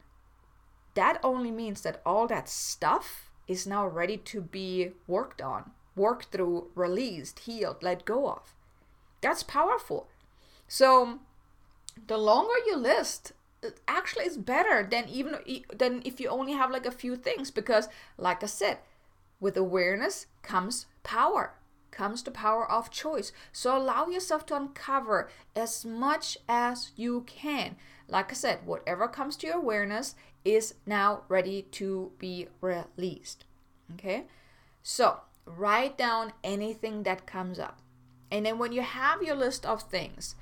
that 0.94 1.20
only 1.22 1.51
means 1.51 1.83
that 1.83 2.01
all 2.05 2.27
that 2.29 2.48
stuff 2.48 3.31
is 3.46 3.66
now 3.66 3.87
ready 3.87 4.16
to 4.16 4.40
be 4.40 4.92
worked 5.07 5.40
on, 5.40 5.70
worked 5.96 6.27
through, 6.27 6.68
released, 6.74 7.40
healed, 7.40 7.83
let 7.83 8.05
go 8.05 8.29
of. 8.29 8.55
That's 9.20 9.42
powerful. 9.42 10.09
So 10.66 11.20
the 12.07 12.18
longer 12.18 12.55
you 12.66 12.77
list, 12.77 13.33
actually 13.88 14.24
is 14.24 14.37
better 14.37 14.87
than 14.88 15.09
even 15.09 15.37
than 15.74 16.01
if 16.05 16.20
you 16.20 16.29
only 16.29 16.53
have 16.53 16.70
like 16.70 16.87
a 16.87 16.92
few 16.92 17.16
things 17.16 17.51
because 17.51 17.88
like 18.16 18.42
I 18.42 18.46
said, 18.46 18.79
with 19.40 19.57
awareness 19.57 20.27
comes 20.42 20.87
power 21.03 21.55
comes 21.90 22.22
the 22.22 22.31
power 22.31 22.70
of 22.70 22.90
choice. 22.90 23.33
So 23.53 23.77
allow 23.77 24.07
yourself 24.07 24.46
to 24.46 24.57
uncover 24.57 25.29
as 25.57 25.85
much 25.85 26.38
as 26.48 26.92
you 26.96 27.24
can. 27.27 27.77
Like 28.07 28.31
I 28.31 28.35
said, 28.35 28.61
whatever 28.64 29.09
comes 29.09 29.37
to 29.38 29.48
your 29.48 29.57
awareness 29.57 30.14
is 30.44 30.74
now 30.87 31.22
ready 31.29 31.62
to 31.62 32.12
be 32.18 32.48
released. 32.61 33.44
Okay? 33.94 34.24
So 34.83 35.20
write 35.44 35.98
down 35.98 36.33
anything 36.44 37.03
that 37.03 37.27
comes 37.27 37.59
up. 37.59 37.81
And 38.31 38.46
then 38.46 38.59
when 38.59 38.72
you 38.72 38.83
have 38.83 39.22
your 39.22 39.37
list 39.37 39.64
of 39.64 39.83
things, 39.83 40.35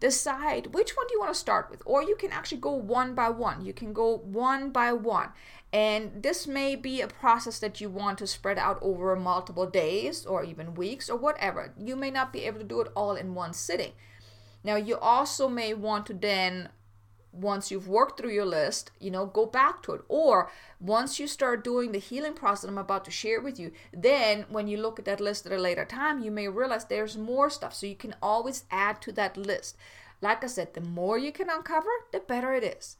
decide 0.00 0.68
which 0.68 0.96
one 0.96 1.06
do 1.08 1.14
you 1.14 1.20
want 1.20 1.32
to 1.32 1.38
start 1.38 1.70
with 1.70 1.82
or 1.84 2.02
you 2.02 2.14
can 2.14 2.30
actually 2.30 2.58
go 2.58 2.70
one 2.70 3.14
by 3.14 3.28
one 3.28 3.64
you 3.64 3.72
can 3.72 3.92
go 3.92 4.18
one 4.18 4.70
by 4.70 4.92
one 4.92 5.28
and 5.72 6.22
this 6.22 6.46
may 6.46 6.76
be 6.76 7.00
a 7.00 7.08
process 7.08 7.58
that 7.58 7.80
you 7.80 7.90
want 7.90 8.16
to 8.18 8.26
spread 8.26 8.58
out 8.58 8.78
over 8.80 9.14
multiple 9.16 9.66
days 9.66 10.24
or 10.24 10.44
even 10.44 10.74
weeks 10.74 11.10
or 11.10 11.16
whatever 11.16 11.72
you 11.76 11.96
may 11.96 12.10
not 12.10 12.32
be 12.32 12.44
able 12.44 12.58
to 12.58 12.64
do 12.64 12.80
it 12.80 12.92
all 12.94 13.16
in 13.16 13.34
one 13.34 13.52
sitting 13.52 13.92
now 14.62 14.76
you 14.76 14.96
also 14.96 15.48
may 15.48 15.74
want 15.74 16.06
to 16.06 16.14
then 16.14 16.68
once 17.32 17.70
you've 17.70 17.88
worked 17.88 18.18
through 18.18 18.32
your 18.32 18.46
list, 18.46 18.90
you 18.98 19.10
know, 19.10 19.26
go 19.26 19.46
back 19.46 19.82
to 19.82 19.92
it. 19.92 20.02
Or 20.08 20.50
once 20.80 21.20
you 21.20 21.26
start 21.26 21.64
doing 21.64 21.92
the 21.92 21.98
healing 21.98 22.34
process 22.34 22.68
I'm 22.68 22.78
about 22.78 23.04
to 23.04 23.10
share 23.10 23.40
with 23.40 23.58
you, 23.58 23.72
then 23.92 24.46
when 24.48 24.68
you 24.68 24.78
look 24.78 24.98
at 24.98 25.04
that 25.04 25.20
list 25.20 25.46
at 25.46 25.52
a 25.52 25.58
later 25.58 25.84
time, 25.84 26.20
you 26.20 26.30
may 26.30 26.48
realize 26.48 26.84
there's 26.84 27.16
more 27.16 27.50
stuff. 27.50 27.74
So 27.74 27.86
you 27.86 27.96
can 27.96 28.14
always 28.22 28.64
add 28.70 29.00
to 29.02 29.12
that 29.12 29.36
list. 29.36 29.76
Like 30.20 30.42
I 30.42 30.48
said, 30.48 30.74
the 30.74 30.80
more 30.80 31.18
you 31.18 31.32
can 31.32 31.48
uncover, 31.48 31.90
the 32.12 32.20
better 32.20 32.54
it 32.54 32.64
is. 32.64 32.96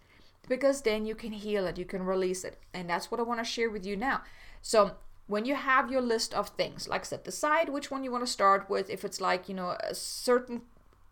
Because 0.48 0.82
then 0.82 1.04
you 1.04 1.14
can 1.14 1.32
heal 1.32 1.66
it, 1.66 1.78
you 1.78 1.84
can 1.84 2.02
release 2.02 2.44
it. 2.44 2.58
And 2.72 2.88
that's 2.88 3.10
what 3.10 3.20
I 3.20 3.24
want 3.24 3.40
to 3.40 3.44
share 3.44 3.70
with 3.70 3.84
you 3.84 3.96
now. 3.96 4.22
So 4.62 4.92
when 5.26 5.44
you 5.44 5.54
have 5.54 5.90
your 5.90 6.00
list 6.00 6.32
of 6.32 6.48
things, 6.50 6.88
like 6.88 7.02
I 7.02 7.04
said, 7.04 7.24
decide 7.24 7.68
which 7.68 7.90
one 7.90 8.02
you 8.02 8.10
want 8.10 8.24
to 8.24 8.32
start 8.32 8.70
with. 8.70 8.88
If 8.88 9.04
it's 9.04 9.20
like, 9.20 9.48
you 9.48 9.54
know, 9.54 9.76
a 9.80 9.94
certain 9.94 10.62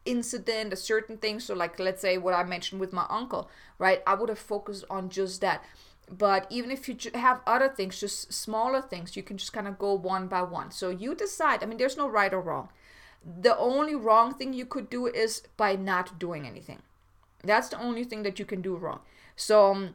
incident, 0.07 0.73
a 0.73 0.77
certain 0.77 1.19
thing. 1.19 1.41
So, 1.41 1.55
like, 1.55 1.79
let's 1.79 2.01
say 2.01 2.19
what 2.19 2.35
I 2.35 2.45
mentioned 2.45 2.81
with 2.81 2.93
my 2.93 3.07
uncle, 3.11 3.51
right? 3.79 4.03
I 4.07 4.15
would 4.15 4.29
have 4.29 4.39
focused 4.39 4.85
on 4.91 5.09
just 5.11 5.41
that. 5.41 5.63
but 6.09 6.47
even 6.51 6.71
if 6.71 6.89
you 6.89 6.97
have 7.15 7.41
other 7.47 7.69
things, 7.69 7.99
just 8.01 8.33
smaller 8.33 8.81
things, 8.81 9.17
you 9.17 9.23
can 9.25 9.37
just 9.37 9.53
kind 9.53 9.67
of 9.69 9.79
go 9.79 9.93
one 9.95 10.29
by 10.29 10.43
one. 10.43 10.71
So 10.71 10.91
you 10.91 11.15
decide. 11.15 11.63
I 11.63 11.67
mean, 11.67 11.79
there's 11.79 11.97
no 11.97 12.09
right 12.09 12.33
or 12.33 12.41
wrong. 12.41 12.69
The 13.25 13.57
only 13.59 13.97
wrong 13.97 14.35
thing 14.35 14.53
you 14.53 14.67
could 14.67 14.89
do 14.89 15.07
is 15.07 15.43
by 15.57 15.75
not 15.75 16.19
doing 16.19 16.47
anything. 16.47 16.81
That's 17.43 17.69
the 17.69 17.81
only 17.81 18.05
thing 18.05 18.23
that 18.23 18.39
you 18.39 18.45
can 18.45 18.63
do 18.63 18.77
wrong. 18.77 19.01
So 19.35 19.73
um, 19.73 19.95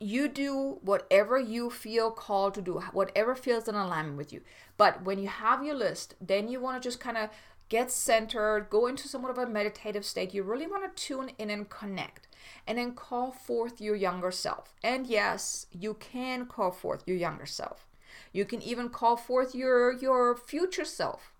you 0.00 0.26
do 0.28 0.78
whatever 0.82 1.38
you 1.38 1.70
feel 1.70 2.10
called 2.10 2.54
to 2.54 2.60
do, 2.62 2.80
whatever 2.92 3.36
feels 3.36 3.68
in 3.68 3.76
alignment 3.76 4.16
with 4.18 4.32
you. 4.32 4.40
But 4.76 5.04
when 5.04 5.18
you 5.20 5.28
have 5.28 5.64
your 5.64 5.76
list, 5.76 6.16
then 6.20 6.48
you 6.48 6.60
want 6.60 6.82
to 6.82 6.88
just 6.88 6.98
kind 6.98 7.16
of 7.16 7.30
get 7.72 7.90
centered, 7.90 8.68
go 8.68 8.86
into 8.86 9.08
somewhat 9.08 9.30
of 9.30 9.38
a 9.38 9.46
meditative 9.46 10.04
state. 10.04 10.34
You 10.34 10.42
really 10.42 10.66
want 10.66 10.84
to 10.94 11.02
tune 11.02 11.30
in 11.38 11.48
and 11.48 11.70
connect 11.70 12.28
and 12.66 12.76
then 12.76 12.92
call 12.92 13.30
forth 13.32 13.80
your 13.80 13.96
younger 13.96 14.30
self. 14.30 14.74
And 14.84 15.06
yes, 15.06 15.66
you 15.72 15.94
can 15.94 16.44
call 16.44 16.70
forth 16.70 17.02
your 17.06 17.16
younger 17.16 17.46
self. 17.46 17.86
You 18.30 18.44
can 18.44 18.60
even 18.60 18.90
call 18.90 19.16
forth 19.16 19.54
your 19.54 19.90
your 19.90 20.36
future 20.36 20.84
self. 20.84 21.32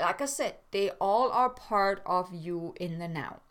Like 0.00 0.20
I 0.20 0.26
said, 0.26 0.56
they 0.72 0.90
all 1.00 1.30
are 1.30 1.50
part 1.50 2.02
of 2.04 2.34
you 2.34 2.74
in 2.80 2.98
the 2.98 3.06
now. 3.06 3.42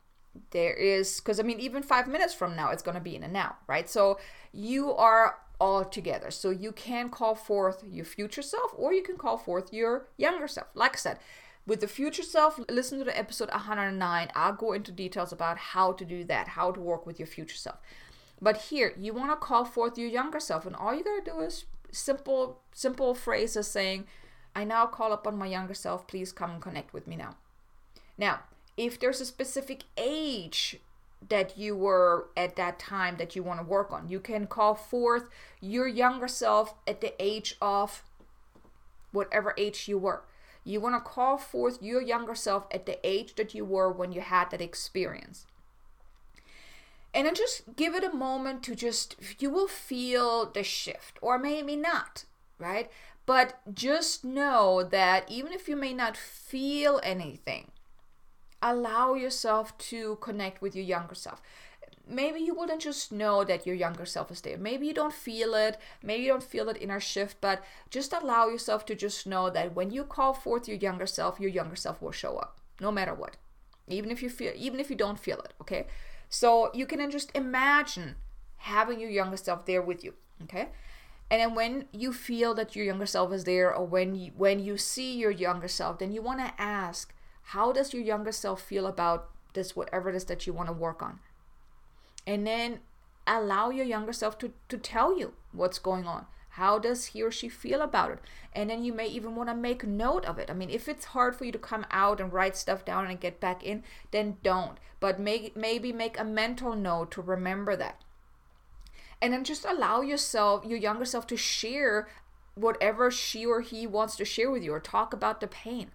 There 0.52 0.74
is 0.74 1.22
because 1.22 1.40
I 1.40 1.44
mean 1.44 1.62
even 1.62 1.84
5 1.84 2.10
minutes 2.10 2.34
from 2.34 2.54
now 2.54 2.72
it's 2.72 2.84
going 2.84 2.96
to 2.96 3.10
be 3.10 3.16
in 3.16 3.22
the 3.22 3.30
now, 3.30 3.56
right? 3.66 3.90
So 3.90 4.20
you 4.52 4.92
are 4.92 5.38
all 5.60 5.86
together. 5.86 6.32
So 6.32 6.50
you 6.50 6.72
can 6.72 7.10
call 7.10 7.36
forth 7.36 7.84
your 7.90 8.06
future 8.06 8.42
self 8.42 8.72
or 8.76 8.94
you 8.94 9.04
can 9.04 9.18
call 9.18 9.38
forth 9.38 9.74
your 9.74 10.08
younger 10.18 10.48
self. 10.48 10.68
Like 10.74 10.96
I 10.96 10.98
said, 10.98 11.20
with 11.68 11.82
the 11.82 11.88
future 11.88 12.24
self, 12.24 12.60
listen 12.70 13.00
to 13.00 13.06
the 13.06 13.18
episode 13.18 13.50
109. 13.50 14.32
I'll 14.36 14.54
go 14.54 14.74
into 14.74 14.92
details 14.92 15.32
about 15.32 15.58
how 15.58 15.94
to 15.94 16.06
do 16.06 16.24
that, 16.26 16.50
how 16.50 16.72
to 16.72 16.80
work 16.80 17.06
with 17.06 17.20
your 17.20 17.28
future 17.28 17.56
self. 17.56 17.78
But 18.42 18.58
here, 18.58 18.94
you 18.98 19.14
want 19.14 19.32
to 19.32 19.36
call 19.38 19.66
forth 19.66 19.98
your 19.98 20.10
younger 20.10 20.40
self, 20.40 20.66
and 20.66 20.76
all 20.76 20.94
you 20.94 21.04
got 21.04 21.26
to 21.26 21.32
do 21.32 21.40
is 21.40 21.66
simple, 21.92 22.62
simple 22.74 23.16
phrases 23.16 23.68
saying, 23.68 24.06
I 24.56 24.64
now 24.64 24.86
call 24.86 25.12
upon 25.12 25.38
my 25.38 25.48
younger 25.48 25.74
self. 25.74 26.06
Please 26.08 26.32
come 26.32 26.52
and 26.52 26.62
connect 26.62 26.94
with 26.94 27.08
me 27.08 27.16
now. 27.16 27.36
Now, 28.18 28.42
if 28.78 29.00
there's 29.00 29.22
a 29.22 29.26
specific 29.26 29.84
age 29.98 30.78
that 31.30 31.58
you 31.58 31.76
were 31.76 32.28
at 32.36 32.56
that 32.56 32.80
time 32.80 33.18
that 33.18 33.36
you 33.36 33.44
want 33.44 33.60
to 33.60 33.66
work 33.66 33.92
on, 33.92 34.08
you 34.08 34.20
can 34.20 34.48
call 34.48 34.76
forth 34.76 35.30
your 35.60 35.88
younger 35.88 36.28
self 36.28 36.76
at 36.88 37.02
the 37.02 37.14
age 37.20 37.56
of 37.62 38.04
whatever 39.12 39.54
age 39.58 39.88
you 39.88 39.98
were. 39.98 40.24
You 40.64 40.82
want 40.82 40.96
to 40.96 41.10
call 41.10 41.38
forth 41.38 41.82
your 41.82 42.02
younger 42.02 42.36
self 42.36 42.66
at 42.72 42.86
the 42.86 43.00
age 43.04 43.36
that 43.36 43.54
you 43.54 43.64
were 43.64 43.92
when 43.92 44.12
you 44.12 44.22
had 44.22 44.52
that 44.52 44.62
experience. 44.62 45.46
And 47.14 47.26
then 47.26 47.36
just 47.36 47.76
give 47.78 47.96
it 47.96 48.04
a 48.04 48.14
moment 48.14 48.62
to 48.64 48.76
just, 48.76 49.16
you 49.40 49.50
will 49.50 49.70
feel 49.70 50.46
the 50.46 50.64
shift, 50.64 51.18
or 51.22 51.40
maybe 51.40 51.76
not, 51.76 52.26
right? 52.60 52.92
But 53.26 53.60
just 53.74 54.26
know 54.26 54.84
that 54.84 55.32
even 55.32 55.54
if 55.54 55.70
you 55.70 55.76
may 55.76 55.94
not 55.94 56.18
feel 56.18 57.00
anything, 57.04 57.72
allow 58.62 59.14
yourself 59.14 59.78
to 59.78 60.18
connect 60.22 60.62
with 60.62 60.76
your 60.76 60.86
younger 60.86 61.16
self 61.16 61.42
maybe 62.08 62.40
you 62.40 62.54
wouldn't 62.54 62.82
just 62.82 63.12
know 63.12 63.44
that 63.44 63.66
your 63.66 63.76
younger 63.76 64.06
self 64.06 64.32
is 64.32 64.42
there. 64.42 64.58
Maybe 64.58 64.88
you 64.88 64.94
don't 64.94 65.14
feel 65.14 65.54
it. 65.54 65.78
Maybe 66.04 66.24
you 66.24 66.30
don't 66.30 66.44
feel 66.44 66.66
that 66.66 66.82
inner 66.82 67.00
shift, 67.00 67.38
but 67.42 67.64
just 67.90 68.14
allow 68.14 68.48
yourself 68.48 68.86
to 68.86 68.96
just 68.96 69.26
know 69.26 69.50
that 69.50 69.76
when 69.76 69.92
you 69.92 70.04
call 70.04 70.34
forth 70.34 70.68
your 70.68 70.78
younger 70.78 71.08
self, 71.08 71.40
your 71.40 71.50
younger 71.50 71.76
self 71.76 72.02
will 72.02 72.12
show 72.12 72.38
up, 72.38 72.60
no 72.80 72.92
matter 72.92 73.14
what. 73.14 73.38
Even 73.88 74.12
if 74.12 74.24
you 74.24 74.30
feel 74.30 74.54
even 74.56 74.80
if 74.80 74.90
you 74.90 74.96
don't 74.96 75.20
feel 75.20 75.40
it, 75.40 75.54
okay? 75.62 75.88
So 76.30 76.72
you 76.74 76.86
can 76.86 77.10
just 77.12 77.32
imagine 77.36 78.16
having 78.58 79.00
your 79.00 79.10
younger 79.10 79.38
self 79.38 79.66
there 79.66 79.82
with 79.82 80.04
you, 80.04 80.14
okay? 80.44 80.70
And 81.30 81.42
then 81.42 81.56
when 81.56 81.86
you 81.92 82.14
feel 82.14 82.54
that 82.56 82.76
your 82.76 82.86
younger 82.86 83.06
self 83.06 83.34
is 83.34 83.44
there 83.44 83.74
or 83.74 83.86
when 83.86 84.16
you 84.16 84.32
when 84.36 84.60
you 84.60 84.78
see 84.78 85.18
your 85.18 85.32
younger 85.32 85.68
self, 85.68 86.00
then 86.00 86.12
you 86.12 86.22
want 86.22 86.40
to 86.40 86.62
ask, 86.62 87.14
how 87.46 87.72
does 87.72 87.94
your 87.94 88.04
younger 88.04 88.32
self 88.32 88.62
feel 88.62 88.88
about 88.88 89.30
this 89.54 89.76
whatever 89.76 90.10
it 90.10 90.16
is 90.16 90.26
that 90.26 90.46
you 90.46 90.54
want 90.54 90.68
to 90.68 90.74
work 90.74 91.02
on? 91.02 91.20
and 92.28 92.46
then 92.46 92.80
allow 93.28 93.70
your 93.70 93.86
younger 93.86 94.14
self 94.14 94.38
to, 94.40 94.54
to 94.70 94.78
tell 94.78 95.18
you 95.18 95.34
what's 95.52 95.80
going 95.80 96.06
on. 96.06 96.26
How 96.50 96.80
does 96.80 97.08
he 97.08 97.22
or 97.22 97.32
she 97.32 97.50
feel 97.50 97.82
about 97.82 98.12
it? 98.12 98.20
And 98.54 98.70
then 98.70 98.84
you 98.84 98.94
may 98.94 99.08
even 99.08 99.36
want 99.36 99.50
to 99.50 99.56
make 99.56 99.86
note 99.86 100.24
of 100.26 100.40
it. 100.40 100.50
I 100.50 100.54
mean 100.54 100.70
if 100.70 100.88
it's 100.88 101.06
hard 101.06 101.36
for 101.36 101.46
you 101.46 101.52
to 101.52 101.60
come 101.60 101.86
out 101.92 102.22
and 102.22 102.32
write 102.32 102.56
stuff 102.56 102.86
down 102.86 103.08
and 103.08 103.20
get 103.20 103.40
back 103.40 103.64
in 103.64 103.84
then 104.12 104.38
don't. 104.42 104.78
But 105.00 105.20
maybe 105.20 105.92
make 105.92 106.20
a 106.20 106.24
mental 106.24 106.76
note 106.76 107.12
to 107.12 107.22
remember 107.22 107.76
that. 107.76 108.02
And 109.22 109.34
then 109.34 109.44
just 109.44 109.66
allow 109.66 110.02
yourself 110.02 110.66
your 110.66 110.78
younger 110.78 111.06
self 111.06 111.28
to 111.28 111.38
share 111.38 112.08
whatever 112.54 113.12
she 113.12 113.46
or 113.46 113.62
he 113.62 113.86
wants 113.86 114.16
to 114.16 114.26
share 114.26 114.50
with 114.50 114.64
you 114.64 114.74
or 114.74 114.80
talk 114.80 115.14
about 115.14 115.42
the 115.42 115.48
pain 115.48 115.92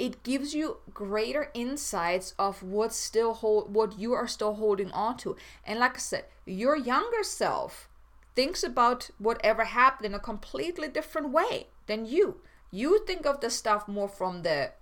it 0.00 0.22
gives 0.22 0.54
you 0.54 0.78
greater 0.94 1.50
insights 1.52 2.34
of 2.38 2.62
what's 2.62 2.96
still 2.96 3.34
hold 3.34 3.74
what 3.74 3.98
you 3.98 4.14
are 4.14 4.26
still 4.26 4.54
holding 4.54 4.90
on 4.92 5.16
to. 5.18 5.36
And 5.64 5.78
like 5.78 5.96
i 5.96 5.98
said 5.98 6.24
your 6.46 6.74
younger 6.74 7.22
self 7.22 7.88
thinks 8.34 8.62
about 8.62 9.10
whatever 9.18 9.64
happened 9.64 10.06
in 10.06 10.14
a 10.14 10.18
completely 10.18 10.88
different 10.88 11.30
way 11.30 11.66
than 11.86 12.06
you. 12.06 12.40
You 12.70 13.04
think 13.06 13.26
of 13.26 13.40
the 13.40 13.50
stuff 13.50 13.86
more 13.86 14.08
from 14.08 14.42
the 14.42 14.72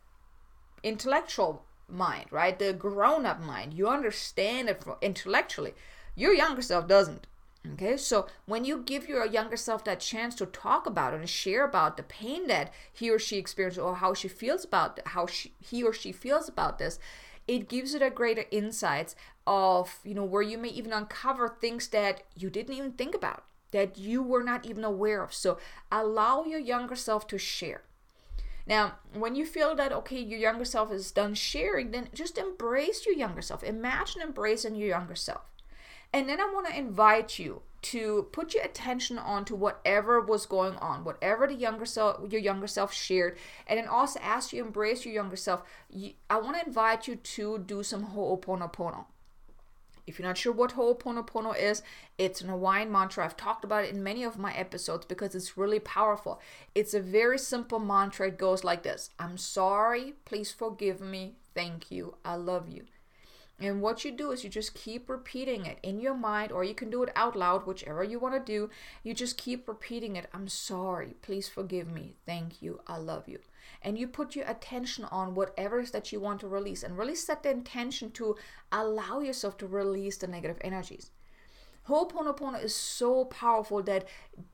intellectual 0.85 1.65
mind 1.89 2.27
right? 2.31 2.57
The 2.57 2.73
grown-up 2.73 3.41
mind. 3.41 3.75
You 3.75 3.89
understand 3.89 4.69
it 4.69 4.85
intellectually. 5.03 5.75
Your 6.15 6.33
younger 6.33 6.63
self 6.63 6.87
doesn't 6.87 7.27
Okay, 7.75 7.97
so 7.97 8.27
when 8.47 8.65
you 8.65 8.79
give 8.79 9.09
your 9.09 9.27
younger 9.27 9.57
self 9.57 9.85
that 9.85 10.01
chance 10.01 10.35
to 10.37 10.47
talk 10.47 10.87
about 10.87 11.13
and 11.13 11.29
share 11.29 11.65
about 11.65 11.97
the 11.97 12.03
pain 12.03 12.47
that 12.47 12.73
he 12.93 13.11
or 13.11 13.19
she 13.19 13.37
experienced 13.37 13.79
or 13.79 13.97
how 13.97 14.15
she 14.15 14.29
feels 14.29 14.65
about 14.65 15.01
how 15.07 15.27
she, 15.27 15.53
he 15.61 15.83
or 15.83 15.93
she 15.93 16.13
feels 16.13 16.49
about 16.49 16.79
this, 16.79 16.99
it 17.47 17.69
gives 17.69 17.95
it 17.95 18.03
a 18.03 18.11
greater 18.11 18.45
insights 18.51 19.15
of 19.47 19.99
you 20.05 20.15
know 20.15 20.25
where 20.25 20.43
you 20.43 20.57
may 20.57 20.69
even 20.69 20.93
uncover 20.93 21.49
things 21.49 21.89
that 21.89 22.23
you 22.37 22.49
didn't 22.49 22.75
even 22.75 22.93
think 22.93 23.15
about 23.15 23.45
that 23.71 23.99
you 23.99 24.23
were 24.23 24.43
not 24.43 24.65
even 24.65 24.85
aware 24.85 25.23
of. 25.23 25.35
So 25.35 25.59
allow 25.93 26.45
your 26.45 26.61
younger 26.61 26.97
self 26.97 27.27
to 27.29 27.39
share. 27.39 27.83
Now, 28.67 28.97
when 29.15 29.35
you 29.35 29.45
feel 29.47 29.75
that 29.77 29.93
okay, 29.93 30.21
your 30.21 30.39
younger 30.39 30.65
self 30.65 30.93
is 30.93 31.11
done 31.11 31.35
sharing, 31.35 31.91
then 31.91 32.09
just 32.15 32.39
embrace 32.39 33.05
your 33.05 33.15
younger 33.15 33.43
self. 33.43 33.63
Imagine 33.63 34.23
embracing 34.23 34.75
your 34.75 34.89
younger 34.89 35.15
self. 35.15 35.43
And 36.13 36.29
then 36.29 36.41
I 36.41 36.51
want 36.53 36.67
to 36.67 36.77
invite 36.77 37.39
you 37.39 37.63
to 37.81 38.29
put 38.33 38.55
your 38.55 38.65
attention 38.65 39.19
on 39.19 39.45
to 39.45 39.55
whatever 39.55 40.21
was 40.21 40.47
going 40.47 40.75
on, 40.77 41.05
whatever 41.05 41.47
the 41.47 41.55
younger 41.55 41.85
self, 41.85 42.33
your 42.33 42.41
younger 42.41 42.67
self 42.67 42.93
shared, 42.93 43.39
and 43.67 43.79
then 43.79 43.87
also 43.87 44.19
as 44.23 44.53
you 44.53 44.65
embrace 44.65 45.05
your 45.05 45.15
younger 45.15 45.37
self, 45.37 45.63
I 46.29 46.41
want 46.41 46.59
to 46.59 46.67
invite 46.67 47.07
you 47.07 47.17
to 47.17 47.59
do 47.59 47.83
some 47.83 48.09
Ho'oponopono. 48.15 49.05
If 50.07 50.19
you're 50.19 50.27
not 50.27 50.39
sure 50.39 50.53
what 50.53 50.73
Ho'oponopono 50.73 51.57
is, 51.57 51.83
it's 52.17 52.41
an 52.41 52.49
Hawaiian 52.49 52.91
mantra. 52.91 53.25
I've 53.25 53.37
talked 53.37 53.63
about 53.63 53.85
it 53.85 53.95
in 53.95 54.03
many 54.03 54.25
of 54.25 54.39
my 54.39 54.55
episodes 54.55 55.05
because 55.05 55.35
it's 55.35 55.59
really 55.59 55.81
powerful. 55.81 56.41
It's 56.75 56.95
a 56.95 57.01
very 57.01 57.39
simple 57.39 57.79
mantra. 57.79 58.29
It 58.29 58.39
goes 58.39 58.65
like 58.65 58.83
this 58.83 59.11
I'm 59.19 59.37
sorry, 59.37 60.15
please 60.25 60.51
forgive 60.51 61.01
me, 61.01 61.37
thank 61.55 61.91
you, 61.91 62.17
I 62.25 62.37
love 62.37 62.69
you. 62.69 62.87
And 63.61 63.83
what 63.83 64.05
you 64.05 64.13
do 64.13 64.31
is 64.31 64.45
you 64.45 64.51
just 64.51 64.75
keep 64.75 65.09
repeating 65.09 65.67
it 65.67 65.79
in 65.83 65.99
your 65.99 66.15
mind, 66.15 66.53
or 66.53 66.63
you 66.63 66.75
can 66.75 66.91
do 66.91 67.03
it 67.03 67.11
out 67.17 67.35
loud, 67.35 67.67
whichever 67.67 68.05
you 68.05 68.21
want 68.21 68.35
to 68.35 68.53
do. 68.53 68.71
You 69.03 69.15
just 69.15 69.37
keep 69.37 69.67
repeating 69.67 70.15
it. 70.15 70.29
I'm 70.33 70.47
sorry. 70.47 71.17
Please 71.23 71.49
forgive 71.49 71.91
me. 71.91 72.15
Thank 72.25 72.63
you. 72.63 72.81
I 72.87 72.99
love 72.99 73.27
you. 73.27 73.41
And 73.83 73.99
you 73.99 74.07
put 74.07 74.37
your 74.37 74.47
attention 74.47 75.05
on 75.07 75.35
whatever 75.35 75.81
is 75.81 75.91
that 75.91 76.13
you 76.13 76.21
want 76.21 76.41
to 76.41 76.49
release 76.49 76.85
and 76.85 76.97
really 76.97 77.17
set 77.17 77.43
the 77.43 77.51
intention 77.51 78.13
to 78.13 78.37
allow 78.71 79.19
yourself 79.21 79.57
to 79.59 79.67
release 79.67 80.17
the 80.19 80.29
negative 80.29 80.59
energies. 80.61 81.11
Ho'oponopono 81.89 82.63
is 82.63 82.75
so 82.75 83.25
powerful 83.25 83.83
that 83.85 84.07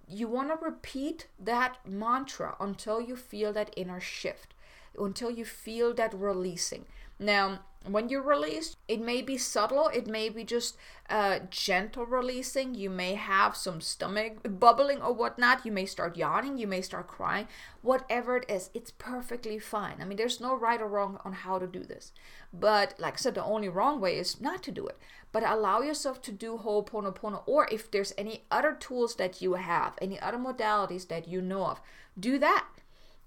you 0.08 0.28
want 0.28 0.48
to 0.48 0.64
repeat 0.64 1.26
that 1.38 1.78
mantra 1.86 2.54
until 2.60 3.00
you 3.00 3.16
feel 3.16 3.52
that 3.52 3.74
inner 3.76 4.00
shift, 4.00 4.54
until 4.98 5.30
you 5.30 5.44
feel 5.44 5.92
that 5.94 6.14
releasing. 6.14 6.86
Now, 7.24 7.60
when 7.86 8.10
you 8.10 8.20
release, 8.20 8.76
it 8.86 9.00
may 9.00 9.22
be 9.22 9.38
subtle, 9.38 9.88
it 9.88 10.06
may 10.06 10.28
be 10.28 10.44
just 10.44 10.76
uh, 11.08 11.40
gentle 11.50 12.04
releasing. 12.04 12.74
You 12.74 12.90
may 12.90 13.14
have 13.14 13.56
some 13.56 13.80
stomach 13.80 14.38
bubbling 14.58 15.00
or 15.00 15.12
whatnot. 15.12 15.64
You 15.64 15.72
may 15.72 15.86
start 15.86 16.16
yawning, 16.16 16.58
you 16.58 16.66
may 16.66 16.82
start 16.82 17.08
crying. 17.08 17.48
Whatever 17.80 18.38
it 18.38 18.50
is, 18.50 18.68
it's 18.74 18.90
perfectly 18.90 19.58
fine. 19.58 19.96
I 20.00 20.04
mean, 20.04 20.16
there's 20.16 20.40
no 20.40 20.54
right 20.54 20.80
or 20.80 20.86
wrong 20.86 21.18
on 21.24 21.32
how 21.32 21.58
to 21.58 21.66
do 21.66 21.82
this. 21.82 22.12
But 22.52 22.94
like 22.98 23.14
I 23.14 23.16
said, 23.16 23.34
the 23.34 23.44
only 23.44 23.68
wrong 23.68 24.00
way 24.00 24.18
is 24.18 24.40
not 24.40 24.62
to 24.64 24.70
do 24.70 24.86
it. 24.86 24.98
But 25.32 25.44
allow 25.44 25.80
yourself 25.80 26.20
to 26.22 26.32
do 26.32 26.58
Ho'oponopono, 26.58 27.42
or 27.46 27.68
if 27.72 27.90
there's 27.90 28.12
any 28.16 28.44
other 28.50 28.72
tools 28.72 29.16
that 29.16 29.40
you 29.42 29.54
have, 29.54 29.94
any 30.00 30.20
other 30.20 30.38
modalities 30.38 31.08
that 31.08 31.26
you 31.26 31.40
know 31.40 31.66
of, 31.66 31.80
do 32.18 32.38
that. 32.38 32.66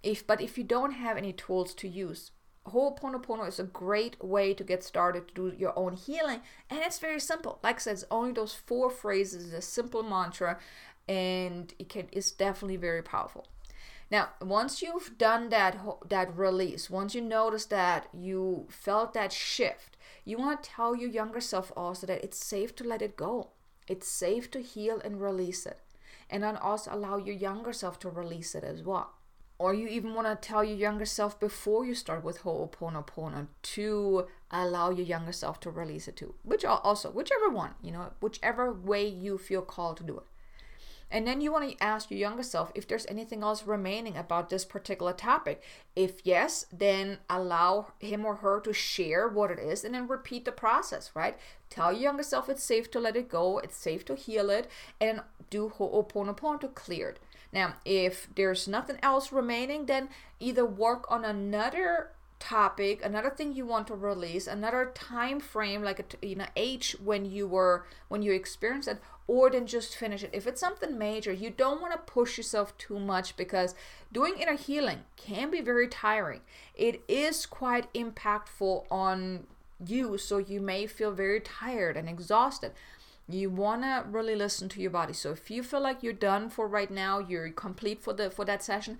If 0.03 0.25
but 0.25 0.41
if 0.41 0.57
you 0.57 0.63
don't 0.63 0.93
have 0.93 1.17
any 1.17 1.33
tools 1.33 1.73
to 1.75 1.87
use, 1.87 2.31
Ho'oponopono 2.71 3.47
is 3.47 3.59
a 3.59 3.63
great 3.63 4.23
way 4.23 4.53
to 4.53 4.63
get 4.63 4.83
started 4.83 5.27
to 5.29 5.33
do 5.33 5.57
your 5.57 5.77
own 5.77 5.93
healing, 5.93 6.41
and 6.69 6.79
it's 6.79 6.99
very 6.99 7.19
simple. 7.19 7.59
Like 7.63 7.77
I 7.77 7.79
said, 7.79 7.93
it's 7.93 8.05
only 8.11 8.33
those 8.33 8.53
four 8.53 8.89
phrases, 8.89 9.53
a 9.53 9.61
simple 9.61 10.03
mantra, 10.03 10.59
and 11.07 11.73
it 11.79 11.89
can 11.89 12.07
it's 12.11 12.31
definitely 12.31 12.77
very 12.77 13.01
powerful. 13.01 13.47
Now, 14.09 14.29
once 14.41 14.81
you've 14.81 15.17
done 15.17 15.49
that 15.49 15.77
that 16.09 16.37
release, 16.37 16.89
once 16.89 17.13
you 17.15 17.21
notice 17.21 17.65
that 17.65 18.07
you 18.13 18.67
felt 18.69 19.13
that 19.13 19.33
shift, 19.33 19.97
you 20.23 20.37
want 20.37 20.63
to 20.63 20.69
tell 20.69 20.95
your 20.95 21.09
younger 21.09 21.41
self 21.41 21.71
also 21.75 22.07
that 22.07 22.23
it's 22.23 22.43
safe 22.43 22.75
to 22.77 22.83
let 22.83 23.01
it 23.01 23.17
go. 23.17 23.49
It's 23.87 24.07
safe 24.07 24.51
to 24.51 24.61
heal 24.61 25.01
and 25.03 25.21
release 25.21 25.65
it. 25.65 25.79
And 26.29 26.43
then 26.43 26.57
also 26.57 26.93
allow 26.93 27.17
your 27.17 27.35
younger 27.35 27.71
self 27.73 27.99
to 27.99 28.09
release 28.09 28.55
it 28.55 28.63
as 28.63 28.83
well. 28.83 29.16
Or 29.59 29.73
you 29.73 29.87
even 29.87 30.13
want 30.13 30.27
to 30.27 30.47
tell 30.47 30.63
your 30.63 30.77
younger 30.77 31.05
self 31.05 31.39
before 31.39 31.83
you 31.83 31.95
start 31.95 32.23
with 32.23 32.39
Ho'oponopono 32.39 33.47
to 33.63 34.27
allow 34.51 34.91
your 34.91 35.05
younger 35.05 35.31
self 35.31 35.59
to 35.61 35.71
release 35.71 36.07
it 36.07 36.15
too. 36.15 36.35
Which 36.43 36.63
also, 36.63 37.09
whichever 37.09 37.49
one, 37.49 37.71
you 37.81 37.91
know, 37.91 38.11
whichever 38.21 38.71
way 38.71 39.07
you 39.07 39.37
feel 39.37 39.63
called 39.63 39.97
to 39.97 40.03
do 40.03 40.17
it. 40.17 40.25
And 41.09 41.25
then 41.25 41.39
you 41.39 41.53
want 41.53 41.69
to 41.69 41.83
ask 41.83 42.11
your 42.11 42.19
younger 42.19 42.43
self 42.43 42.71
if 42.75 42.87
there's 42.87 43.05
anything 43.05 43.41
else 43.41 43.65
remaining 43.65 44.17
about 44.17 44.49
this 44.49 44.65
particular 44.65 45.13
topic. 45.13 45.63
If 45.95 46.19
yes, 46.25 46.65
then 46.71 47.19
allow 47.29 47.93
him 47.99 48.25
or 48.25 48.35
her 48.35 48.59
to 48.59 48.73
share 48.73 49.27
what 49.27 49.49
it 49.49 49.59
is 49.59 49.85
and 49.85 49.95
then 49.95 50.07
repeat 50.07 50.43
the 50.43 50.51
process, 50.51 51.11
right? 51.15 51.37
Tell 51.69 51.93
your 51.93 52.01
younger 52.01 52.23
self 52.23 52.49
it's 52.49 52.63
safe 52.63 52.91
to 52.91 52.99
let 52.99 53.15
it 53.15 53.29
go, 53.29 53.59
it's 53.59 53.77
safe 53.77 54.03
to 54.05 54.15
heal 54.15 54.49
it, 54.49 54.69
and 54.99 55.21
do 55.49 55.71
Ho'oponopono 55.77 56.59
to 56.59 56.67
clear 56.67 57.09
it. 57.09 57.19
Now, 57.53 57.75
if 57.85 58.27
there's 58.35 58.67
nothing 58.67 58.97
else 59.01 59.31
remaining, 59.31 59.85
then 59.85 60.09
either 60.39 60.65
work 60.65 61.05
on 61.09 61.25
another 61.25 62.11
topic 62.39 63.03
another 63.03 63.31
thing 63.31 63.53
you 63.53 63.65
want 63.65 63.87
to 63.87 63.95
release 63.95 64.45
another 64.45 64.91
time 64.93 65.39
frame 65.39 65.81
like 65.81 65.99
a 65.99 66.25
you 66.25 66.35
know 66.35 66.45
age 66.55 66.95
when 67.03 67.25
you 67.25 67.47
were 67.47 67.85
when 68.09 68.21
you 68.21 68.31
experienced 68.31 68.87
it 68.87 68.99
or 69.27 69.49
then 69.49 69.67
just 69.67 69.95
finish 69.95 70.23
it. 70.23 70.29
If 70.31 70.47
it's 70.47 70.61
something 70.61 70.97
major 70.97 71.33
you 71.33 71.49
don't 71.49 71.81
want 71.81 71.93
to 71.93 72.11
push 72.11 72.37
yourself 72.37 72.77
too 72.77 72.99
much 72.99 73.35
because 73.35 73.75
doing 74.11 74.35
inner 74.39 74.55
healing 74.55 74.99
can 75.17 75.51
be 75.51 75.61
very 75.61 75.87
tiring. 75.87 76.41
It 76.73 77.01
is 77.07 77.45
quite 77.45 77.91
impactful 77.93 78.85
on 78.89 79.47
you 79.85 80.17
so 80.17 80.37
you 80.37 80.61
may 80.61 80.87
feel 80.87 81.11
very 81.11 81.39
tired 81.39 81.97
and 81.97 82.07
exhausted 82.07 82.71
you 83.29 83.49
want 83.49 83.81
to 83.81 84.03
really 84.09 84.35
listen 84.35 84.69
to 84.69 84.81
your 84.81 84.91
body 84.91 85.13
so 85.13 85.31
if 85.31 85.51
you 85.51 85.61
feel 85.61 85.81
like 85.81 86.01
you're 86.01 86.13
done 86.13 86.49
for 86.49 86.67
right 86.67 86.91
now 86.91 87.19
you're 87.19 87.49
complete 87.49 88.01
for 88.01 88.13
the 88.13 88.29
for 88.29 88.45
that 88.45 88.63
session 88.63 88.97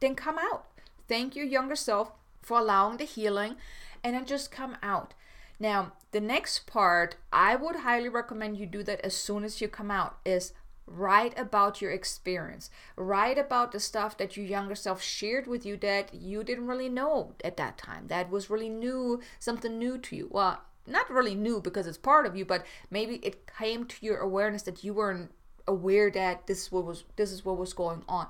then 0.00 0.14
come 0.14 0.38
out 0.38 0.66
thank 1.08 1.36
your 1.36 1.44
younger 1.44 1.76
self 1.76 2.12
for 2.46 2.60
allowing 2.60 2.96
the 2.96 3.04
healing 3.04 3.56
and 4.04 4.14
then 4.14 4.24
just 4.24 4.52
come 4.52 4.76
out. 4.82 5.14
Now, 5.58 5.92
the 6.12 6.20
next 6.20 6.66
part, 6.66 7.16
I 7.32 7.56
would 7.56 7.76
highly 7.76 8.08
recommend 8.08 8.56
you 8.56 8.66
do 8.66 8.84
that 8.84 9.00
as 9.00 9.14
soon 9.14 9.42
as 9.42 9.60
you 9.60 9.66
come 9.66 9.90
out 9.90 10.18
is 10.24 10.52
write 10.86 11.36
about 11.36 11.82
your 11.82 11.90
experience. 11.90 12.70
Write 12.94 13.36
about 13.36 13.72
the 13.72 13.80
stuff 13.80 14.16
that 14.18 14.36
your 14.36 14.46
younger 14.46 14.76
self 14.76 15.02
shared 15.02 15.48
with 15.48 15.66
you 15.66 15.76
that 15.78 16.14
you 16.14 16.44
didn't 16.44 16.68
really 16.68 16.88
know 16.88 17.34
at 17.42 17.56
that 17.56 17.78
time. 17.78 18.06
That 18.06 18.30
was 18.30 18.48
really 18.48 18.68
new, 18.68 19.20
something 19.40 19.76
new 19.76 19.98
to 19.98 20.14
you. 20.14 20.28
Well, 20.30 20.62
not 20.86 21.10
really 21.10 21.34
new 21.34 21.60
because 21.60 21.86
it's 21.86 21.98
part 21.98 22.26
of 22.26 22.36
you, 22.36 22.44
but 22.44 22.64
maybe 22.90 23.16
it 23.16 23.46
came 23.58 23.84
to 23.86 23.96
your 24.00 24.18
awareness 24.18 24.62
that 24.62 24.84
you 24.84 24.94
weren't 24.94 25.30
aware 25.66 26.10
that 26.10 26.46
this 26.46 26.70
was 26.70 27.04
this 27.16 27.32
is 27.32 27.44
what 27.44 27.58
was 27.58 27.72
going 27.72 28.02
on. 28.08 28.28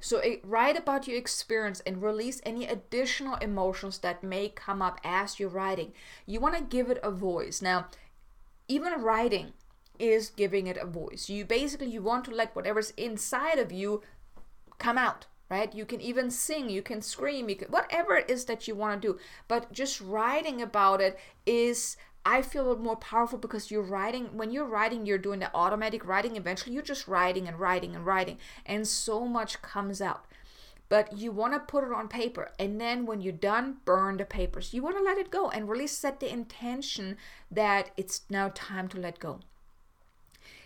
So 0.00 0.18
it, 0.18 0.40
write 0.44 0.76
about 0.76 1.08
your 1.08 1.16
experience 1.16 1.80
and 1.80 2.02
release 2.02 2.40
any 2.44 2.66
additional 2.66 3.36
emotions 3.36 3.98
that 3.98 4.22
may 4.22 4.48
come 4.48 4.82
up 4.82 5.00
as 5.02 5.40
you're 5.40 5.48
writing. 5.48 5.92
You 6.26 6.38
want 6.40 6.56
to 6.56 6.62
give 6.62 6.90
it 6.90 7.00
a 7.02 7.10
voice. 7.10 7.62
Now, 7.62 7.86
even 8.68 9.00
writing 9.00 9.52
is 9.98 10.30
giving 10.30 10.66
it 10.66 10.76
a 10.76 10.86
voice. 10.86 11.28
You 11.28 11.44
basically 11.44 11.88
you 11.88 12.02
want 12.02 12.24
to 12.26 12.30
let 12.30 12.54
whatever's 12.54 12.90
inside 12.90 13.58
of 13.58 13.72
you 13.72 14.02
come 14.78 14.98
out 14.98 15.26
right 15.48 15.74
you 15.74 15.84
can 15.84 16.00
even 16.00 16.30
sing 16.30 16.68
you 16.68 16.82
can 16.82 17.00
scream 17.00 17.48
you 17.48 17.56
can 17.56 17.68
whatever 17.68 18.16
it 18.16 18.28
is 18.28 18.44
that 18.46 18.66
you 18.66 18.74
want 18.74 19.00
to 19.00 19.08
do 19.08 19.18
but 19.48 19.72
just 19.72 20.00
writing 20.00 20.60
about 20.60 21.00
it 21.00 21.18
is 21.44 21.96
I 22.28 22.42
feel 22.42 22.76
more 22.76 22.96
powerful 22.96 23.38
because 23.38 23.70
you're 23.70 23.82
writing, 23.82 24.36
when 24.36 24.50
you're 24.50 24.66
writing, 24.66 25.06
you're 25.06 25.16
doing 25.16 25.38
the 25.38 25.54
automatic 25.54 26.04
writing. 26.04 26.34
Eventually, 26.34 26.74
you're 26.74 26.82
just 26.82 27.06
writing 27.06 27.46
and 27.46 27.60
writing 27.60 27.94
and 27.94 28.04
writing, 28.04 28.38
and 28.66 28.84
so 28.84 29.28
much 29.28 29.62
comes 29.62 30.00
out. 30.02 30.24
But 30.88 31.16
you 31.16 31.30
want 31.30 31.52
to 31.52 31.60
put 31.60 31.84
it 31.84 31.92
on 31.92 32.08
paper, 32.08 32.50
and 32.58 32.80
then 32.80 33.06
when 33.06 33.20
you're 33.20 33.32
done, 33.32 33.76
burn 33.84 34.16
the 34.16 34.24
papers. 34.24 34.74
You 34.74 34.82
want 34.82 34.96
to 34.96 35.04
let 35.04 35.18
it 35.18 35.30
go 35.30 35.50
and 35.50 35.68
really 35.68 35.86
set 35.86 36.18
the 36.18 36.28
intention 36.28 37.16
that 37.48 37.90
it's 37.96 38.22
now 38.28 38.50
time 38.52 38.88
to 38.88 38.98
let 38.98 39.20
go. 39.20 39.38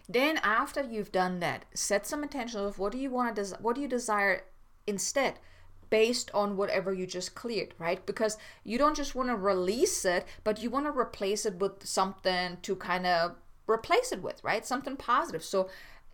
Then, 0.08 0.38
after 0.38 0.82
you've 0.82 1.12
done 1.12 1.40
that, 1.40 1.66
set 1.74 2.06
some 2.06 2.22
intention 2.22 2.60
of 2.60 2.78
what 2.78 2.92
do 2.92 2.98
you 2.98 3.10
want 3.10 3.36
to, 3.36 3.42
des- 3.42 3.56
what 3.60 3.74
do 3.74 3.82
you 3.82 3.88
desire 3.88 4.44
instead 4.86 5.34
based 5.90 6.30
on 6.32 6.56
whatever 6.56 6.92
you 6.92 7.06
just 7.06 7.34
cleared, 7.34 7.74
right? 7.78 8.04
Because 8.06 8.38
you 8.64 8.78
don't 8.78 8.96
just 8.96 9.14
want 9.14 9.28
to 9.28 9.36
release 9.36 10.04
it, 10.04 10.24
but 10.44 10.62
you 10.62 10.70
want 10.70 10.86
to 10.86 10.96
replace 10.96 11.44
it 11.44 11.56
with 11.56 11.84
something 11.84 12.58
to 12.62 12.76
kind 12.76 13.06
of 13.06 13.34
replace 13.68 14.12
it 14.12 14.22
with, 14.22 14.42
right? 14.42 14.64
Something 14.64 14.96
positive. 14.96 15.44
So 15.44 15.68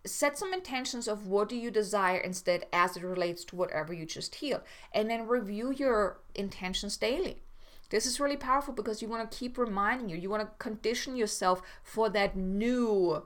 set 0.05 0.37
some 0.37 0.53
intentions 0.53 1.07
of 1.07 1.27
what 1.27 1.49
do 1.49 1.55
you 1.55 1.69
desire 1.69 2.17
instead 2.17 2.65
as 2.73 2.97
it 2.97 3.03
relates 3.03 3.43
to 3.45 3.55
whatever 3.55 3.93
you 3.93 4.05
just 4.05 4.35
healed 4.35 4.61
and 4.93 5.09
then 5.09 5.27
review 5.27 5.71
your 5.71 6.19
intentions 6.33 6.97
daily. 6.97 7.41
This 7.89 8.05
is 8.05 8.19
really 8.19 8.37
powerful 8.37 8.73
because 8.73 9.01
you 9.01 9.07
want 9.07 9.29
to 9.29 9.37
keep 9.37 9.57
reminding 9.57 10.09
you, 10.09 10.17
you 10.17 10.29
want 10.29 10.43
to 10.43 10.57
condition 10.57 11.15
yourself 11.15 11.61
for 11.83 12.09
that 12.09 12.35
new 12.35 13.23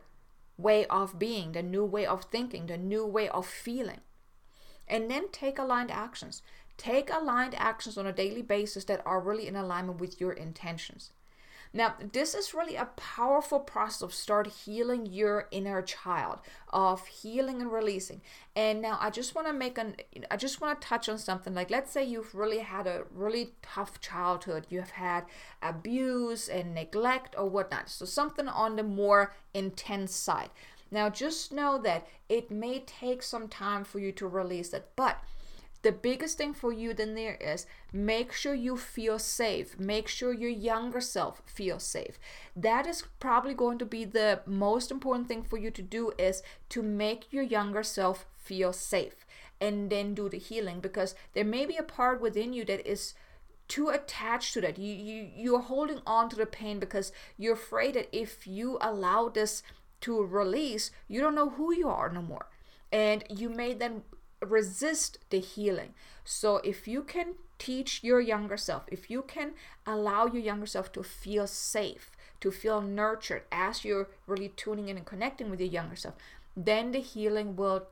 way 0.58 0.86
of 0.86 1.18
being, 1.18 1.54
the 1.54 1.64
new 1.64 1.86
way 1.86 2.06
of 2.06 2.26
thinking, 2.26 2.68
the 2.68 2.78
new 2.78 3.06
way 3.06 3.28
of 3.30 3.48
feeling 3.48 4.02
and 4.92 5.10
then 5.10 5.30
take 5.32 5.58
aligned 5.58 5.90
actions. 5.90 6.44
Take 6.78 7.12
aligned 7.12 7.56
actions 7.56 7.98
on 7.98 8.06
a 8.06 8.14
daily 8.14 8.42
basis 8.42 8.84
that 8.86 9.02
are 9.06 9.22
really 9.22 9.48
in 9.48 9.56
alignment 9.56 10.00
with 10.00 10.20
your 10.20 10.34
intentions. 10.34 11.12
Now, 11.74 11.96
this 12.12 12.36
is 12.36 12.54
really 12.54 12.76
a 12.76 12.90
powerful 12.98 13.60
process 13.62 14.02
of 14.02 14.14
start 14.14 14.48
healing 14.48 15.06
your 15.06 15.48
inner 15.52 15.82
child, 15.82 16.40
of 16.74 17.08
healing 17.08 17.62
and 17.62 17.72
releasing. 17.72 18.22
And 18.58 18.82
now 18.82 18.98
I 19.00 19.10
just 19.10 19.36
want 19.36 19.48
to 19.48 19.54
make 19.54 19.78
an 19.78 19.96
I 20.30 20.36
just 20.36 20.60
want 20.60 20.82
to 20.82 20.86
touch 20.86 21.08
on 21.08 21.18
something 21.18 21.54
like 21.54 21.72
let's 21.72 21.92
say 21.92 22.04
you've 22.04 22.36
really 22.36 22.60
had 22.60 22.88
a 22.88 23.04
really 23.10 23.54
tough 23.62 24.02
childhood. 24.02 24.68
You 24.70 24.80
have 24.80 24.92
had 24.92 25.24
abuse 25.62 26.50
and 26.50 26.76
neglect 26.76 27.36
or 27.38 27.48
whatnot. 27.48 27.90
So 27.90 28.04
something 28.04 28.50
on 28.50 28.76
the 28.76 28.84
more 28.84 29.34
intense 29.54 30.14
side. 30.14 30.50
Now, 30.92 31.10
just 31.10 31.54
know 31.54 31.78
that 31.80 32.08
it 32.28 32.52
may 32.52 32.80
take 32.80 33.24
some 33.24 33.48
time 33.48 33.84
for 33.86 34.00
you 34.00 34.12
to 34.14 34.28
release 34.28 34.74
it, 34.74 34.90
but 34.96 35.24
the 35.84 35.92
biggest 35.92 36.38
thing 36.38 36.54
for 36.54 36.72
you 36.72 36.94
then 36.94 37.16
there 37.16 37.36
is 37.42 37.66
make 37.92 38.32
sure 38.32 38.54
you 38.54 38.78
feel 38.78 39.18
safe. 39.18 39.80
Make 39.80 40.08
sure 40.08 40.32
your 40.32 40.50
younger 40.50 41.02
self 41.02 41.42
feels 41.46 41.84
safe. 41.84 42.20
That 42.56 42.86
is 42.86 43.06
probably 43.20 43.56
going 43.56 43.80
to 43.80 43.86
be 43.86 44.06
the 44.06 44.42
most 44.46 44.92
important 44.92 45.28
thing 45.28 45.44
for 45.44 45.58
you 45.58 45.72
to 45.72 45.82
do 45.82 46.12
is 46.20 46.44
to 46.70 46.84
make 46.84 47.34
your 47.34 47.44
younger 47.44 47.82
self 47.82 48.28
feel 48.38 48.74
safe 48.74 49.26
and 49.60 49.90
then 49.90 50.14
do 50.14 50.30
the 50.30 50.38
healing 50.38 50.82
because 50.82 51.16
there 51.34 51.46
may 51.46 51.66
be 51.66 51.78
a 51.78 51.84
part 51.84 52.22
within 52.22 52.54
you 52.54 52.66
that 52.66 52.86
is 52.88 53.14
too 53.68 53.90
attached 53.90 54.54
to 54.54 54.62
that. 54.62 54.78
You 54.78 54.94
you 54.94 55.30
you're 55.36 55.62
holding 55.62 56.02
on 56.06 56.30
to 56.30 56.36
the 56.36 56.46
pain 56.46 56.78
because 56.78 57.12
you're 57.38 57.54
afraid 57.54 57.96
that 57.96 58.10
if 58.12 58.46
you 58.46 58.78
allow 58.82 59.30
this 59.30 59.64
to 60.02 60.24
release, 60.24 60.92
you 61.08 61.22
don't 61.22 61.36
know 61.36 61.50
who 61.50 61.74
you 61.74 61.90
are 61.90 62.10
no 62.10 62.22
more. 62.22 62.48
And 62.92 63.24
you 63.30 63.50
may 63.50 63.74
then 63.74 64.04
resist 64.42 65.20
the 65.30 65.40
healing. 65.40 65.94
So 66.26 66.58
if 66.58 66.88
you 66.88 67.04
can 67.04 67.36
teach 67.60 68.04
your 68.04 68.20
younger 68.20 68.58
self, 68.58 68.84
if 68.92 69.10
you 69.10 69.22
can 69.22 69.54
allow 69.86 70.26
your 70.26 70.42
younger 70.42 70.66
self 70.66 70.92
to 70.94 71.04
feel 71.04 71.48
safe, 71.48 72.12
to 72.42 72.52
feel 72.52 72.82
nurtured 72.82 73.44
as 73.52 73.86
you're 73.86 74.10
really 74.26 74.50
tuning 74.50 74.90
in 74.90 74.98
and 74.98 75.06
connecting 75.06 75.50
with 75.50 75.60
your 75.60 75.70
younger 75.70 75.96
self, 75.96 76.16
then 76.58 76.92
the 76.92 77.00
healing 77.00 77.56
will 77.56 77.88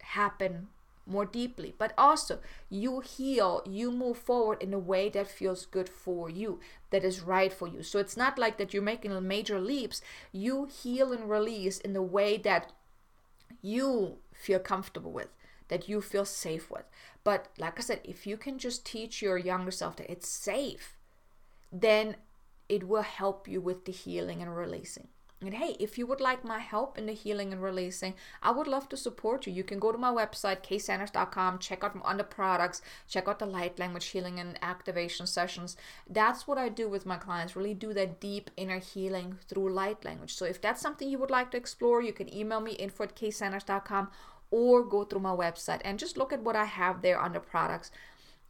happen 0.00 0.68
more 1.08 1.24
deeply. 1.24 1.74
But 1.78 1.92
also, 1.96 2.40
you 2.68 3.00
heal, 3.00 3.62
you 3.66 3.90
move 3.90 4.18
forward 4.18 4.62
in 4.62 4.74
a 4.74 4.78
way 4.78 5.08
that 5.10 5.30
feels 5.30 5.66
good 5.66 5.88
for 5.88 6.28
you, 6.28 6.60
that 6.90 7.04
is 7.04 7.20
right 7.20 7.52
for 7.52 7.66
you. 7.66 7.82
So 7.82 7.98
it's 7.98 8.16
not 8.16 8.38
like 8.38 8.58
that 8.58 8.72
you're 8.72 8.82
making 8.82 9.26
major 9.26 9.60
leaps. 9.60 10.00
You 10.32 10.66
heal 10.66 11.12
and 11.12 11.28
release 11.28 11.78
in 11.78 11.92
the 11.92 12.02
way 12.02 12.36
that 12.38 12.72
you 13.62 14.18
feel 14.32 14.58
comfortable 14.58 15.10
with, 15.10 15.28
that 15.68 15.88
you 15.88 16.00
feel 16.00 16.24
safe 16.24 16.70
with. 16.70 16.84
But 17.24 17.48
like 17.58 17.78
I 17.78 17.82
said, 17.82 18.00
if 18.04 18.26
you 18.26 18.36
can 18.36 18.58
just 18.58 18.86
teach 18.86 19.20
your 19.20 19.38
younger 19.38 19.70
self 19.70 19.96
that 19.96 20.10
it's 20.10 20.28
safe, 20.28 20.96
then 21.72 22.16
it 22.68 22.86
will 22.86 23.02
help 23.02 23.48
you 23.48 23.60
with 23.60 23.84
the 23.84 23.92
healing 23.92 24.42
and 24.42 24.54
releasing. 24.56 25.08
And 25.40 25.54
hey, 25.54 25.76
if 25.78 25.96
you 25.96 26.06
would 26.08 26.20
like 26.20 26.44
my 26.44 26.58
help 26.58 26.98
in 26.98 27.06
the 27.06 27.12
healing 27.12 27.52
and 27.52 27.62
releasing, 27.62 28.14
I 28.42 28.50
would 28.50 28.66
love 28.66 28.88
to 28.88 28.96
support 28.96 29.46
you. 29.46 29.52
You 29.52 29.62
can 29.62 29.78
go 29.78 29.92
to 29.92 29.98
my 29.98 30.10
website, 30.10 30.64
ksanders.com, 30.64 31.60
check 31.60 31.84
out 31.84 31.96
on 32.02 32.16
the 32.16 32.24
products, 32.24 32.82
check 33.06 33.28
out 33.28 33.38
the 33.38 33.46
light 33.46 33.78
language 33.78 34.06
healing 34.06 34.40
and 34.40 34.58
activation 34.62 35.28
sessions. 35.28 35.76
That's 36.10 36.48
what 36.48 36.58
I 36.58 36.68
do 36.68 36.88
with 36.88 37.06
my 37.06 37.18
clients, 37.18 37.54
really 37.54 37.74
do 37.74 37.94
that 37.94 38.18
deep 38.18 38.50
inner 38.56 38.80
healing 38.80 39.38
through 39.46 39.72
light 39.72 40.04
language. 40.04 40.34
So 40.34 40.44
if 40.44 40.60
that's 40.60 40.82
something 40.82 41.08
you 41.08 41.18
would 41.18 41.30
like 41.30 41.52
to 41.52 41.56
explore, 41.56 42.02
you 42.02 42.12
can 42.12 42.34
email 42.34 42.60
me 42.60 42.72
info 42.72 43.04
at 43.04 43.14
ksanders.com 43.14 44.10
or 44.50 44.82
go 44.82 45.04
through 45.04 45.20
my 45.20 45.34
website 45.34 45.82
and 45.84 46.00
just 46.00 46.16
look 46.16 46.32
at 46.32 46.42
what 46.42 46.56
I 46.56 46.64
have 46.64 47.02
there 47.02 47.20
on 47.20 47.32
the 47.32 47.40
products. 47.40 47.92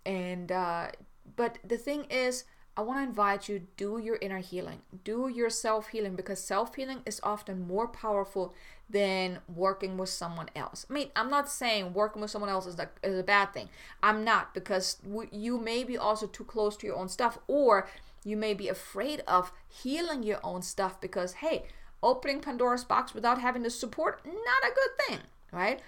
And 0.07 0.51
uh, 0.51 0.89
but 1.37 1.59
the 1.63 1.77
thing 1.77 2.05
is, 2.05 2.45
I 2.79 2.83
want 2.83 3.01
to 3.01 3.09
invite 3.09 3.49
you 3.49 3.67
do 3.77 3.99
your 3.99 4.19
inner 4.23 4.39
healing, 4.39 4.83
do 5.03 5.27
your 5.27 5.51
self 5.51 5.89
healing 5.89 6.15
because 6.15 6.39
self 6.41 6.77
healing 6.77 7.01
is 7.05 7.21
often 7.25 7.67
more 7.67 7.89
powerful 7.89 8.55
than 8.89 9.41
working 9.53 9.97
with 9.97 10.11
someone 10.11 10.49
else. 10.55 10.87
I 10.89 10.93
mean, 10.93 11.11
I'm 11.17 11.29
not 11.29 11.49
saying 11.49 11.93
working 11.93 12.23
with 12.23 12.31
someone 12.31 12.49
else 12.49 12.67
is 12.67 12.79
a, 12.79 12.89
is 13.03 13.19
a 13.19 13.25
bad 13.25 13.53
thing. 13.53 13.69
I'm 14.01 14.23
not 14.23 14.55
because 14.55 14.99
you 15.33 15.59
may 15.59 15.83
be 15.83 15.99
also 15.99 16.29
too 16.29 16.45
close 16.45 16.77
to 16.77 16.87
your 16.87 16.95
own 16.95 17.09
stuff 17.09 17.41
or 17.49 17.89
you 18.25 18.37
may 18.37 18.55
be 18.55 18.69
afraid 18.69 19.25
of 19.27 19.51
healing 19.69 20.23
your 20.23 20.39
own 20.45 20.63
stuff 20.63 21.01
because 21.01 21.33
hey, 21.33 21.65
opening 22.01 22.41
Pandora's 22.41 22.85
box 22.85 23.13
without 23.13 23.41
having 23.41 23.65
the 23.65 23.71
support 23.71 24.25
not 24.25 24.71
a 24.71 24.73
good 24.73 25.05
thing, 25.05 25.19
right? 25.51 25.81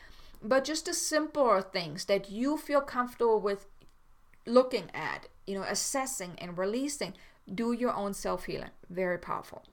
But 0.42 0.64
just 0.64 0.86
the 0.86 0.94
simpler 0.94 1.62
things 1.62 2.06
that 2.06 2.32
you 2.32 2.56
feel 2.56 2.80
comfortable 2.80 3.40
with 3.40 3.66
looking 4.44 4.90
at, 4.92 5.28
you 5.46 5.54
know, 5.54 5.62
assessing 5.62 6.32
and 6.38 6.56
releasing, 6.56 7.14
do 7.52 7.72
your 7.72 7.94
own 7.94 8.14
self 8.14 8.44
healing. 8.44 8.70
Very 8.88 9.18
powerful. 9.18 9.64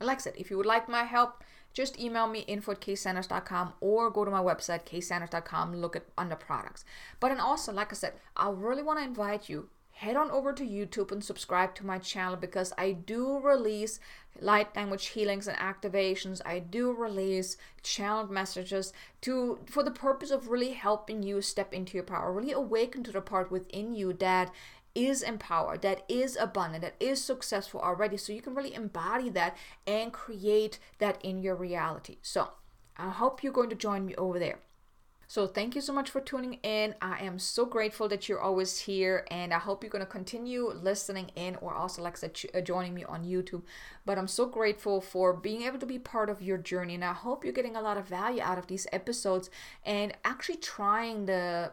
Like 0.00 0.18
I 0.18 0.20
said, 0.20 0.34
if 0.36 0.50
you 0.50 0.56
would 0.56 0.66
like 0.66 0.88
my 0.88 1.04
help, 1.04 1.44
just 1.72 2.00
email 2.00 2.26
me 2.26 2.40
info 2.40 2.72
at 2.72 3.72
or 3.80 4.10
go 4.10 4.24
to 4.24 4.30
my 4.30 4.40
website 4.40 4.84
ksanders.com 4.84 5.76
look 5.76 5.94
at 5.94 6.02
under 6.18 6.34
products 6.34 6.84
but 7.20 7.28
then 7.28 7.38
also 7.38 7.72
like 7.72 7.92
i 7.92 7.94
said 7.94 8.12
i 8.36 8.50
really 8.50 8.82
want 8.82 8.98
to 8.98 9.04
invite 9.04 9.48
you 9.48 9.68
head 10.00 10.16
on 10.16 10.30
over 10.30 10.50
to 10.50 10.64
YouTube 10.64 11.12
and 11.12 11.22
subscribe 11.22 11.74
to 11.74 11.84
my 11.84 11.98
channel 11.98 12.34
because 12.34 12.72
I 12.78 12.92
do 12.92 13.38
release 13.38 14.00
light 14.40 14.74
language 14.74 15.08
healings 15.08 15.46
and 15.46 15.58
activations. 15.58 16.40
I 16.46 16.58
do 16.58 16.90
release 16.90 17.58
channeled 17.82 18.30
messages 18.30 18.94
to 19.20 19.58
for 19.66 19.82
the 19.82 19.90
purpose 19.90 20.30
of 20.30 20.48
really 20.48 20.70
helping 20.70 21.22
you 21.22 21.42
step 21.42 21.74
into 21.74 21.98
your 21.98 22.04
power, 22.04 22.32
really 22.32 22.52
awaken 22.52 23.04
to 23.04 23.12
the 23.12 23.20
part 23.20 23.50
within 23.50 23.92
you 23.92 24.14
that 24.14 24.50
is 24.94 25.22
empowered, 25.22 25.82
that 25.82 26.04
is 26.08 26.36
abundant, 26.36 26.82
that 26.82 26.94
is 27.00 27.22
successful 27.22 27.80
already. 27.80 28.16
So 28.16 28.32
you 28.32 28.42
can 28.42 28.54
really 28.54 28.74
embody 28.74 29.28
that 29.30 29.56
and 29.86 30.12
create 30.12 30.78
that 30.98 31.24
in 31.24 31.38
your 31.38 31.54
reality. 31.54 32.18
So 32.22 32.50
I 32.96 33.10
hope 33.10 33.42
you're 33.42 33.52
going 33.52 33.70
to 33.70 33.76
join 33.76 34.06
me 34.06 34.14
over 34.16 34.38
there. 34.38 34.58
So 35.30 35.46
thank 35.46 35.76
you 35.76 35.80
so 35.80 35.92
much 35.92 36.10
for 36.10 36.20
tuning 36.20 36.54
in. 36.64 36.96
I 37.00 37.20
am 37.24 37.38
so 37.38 37.64
grateful 37.64 38.08
that 38.08 38.28
you're 38.28 38.40
always 38.40 38.80
here, 38.80 39.24
and 39.30 39.54
I 39.54 39.60
hope 39.60 39.84
you're 39.84 39.88
going 39.88 40.04
to 40.04 40.10
continue 40.10 40.72
listening 40.72 41.30
in 41.36 41.54
or 41.60 41.72
also, 41.72 42.02
like 42.02 42.16
said, 42.16 42.36
uh, 42.52 42.60
joining 42.60 42.94
me 42.94 43.04
on 43.04 43.22
YouTube. 43.22 43.62
But 44.04 44.18
I'm 44.18 44.26
so 44.26 44.46
grateful 44.46 45.00
for 45.00 45.32
being 45.32 45.62
able 45.62 45.78
to 45.78 45.86
be 45.86 46.00
part 46.00 46.30
of 46.30 46.42
your 46.42 46.58
journey, 46.58 46.96
and 46.96 47.04
I 47.04 47.12
hope 47.12 47.44
you're 47.44 47.52
getting 47.52 47.76
a 47.76 47.80
lot 47.80 47.96
of 47.96 48.08
value 48.08 48.42
out 48.42 48.58
of 48.58 48.66
these 48.66 48.88
episodes 48.92 49.50
and 49.86 50.12
actually 50.24 50.56
trying 50.56 51.26
the 51.26 51.70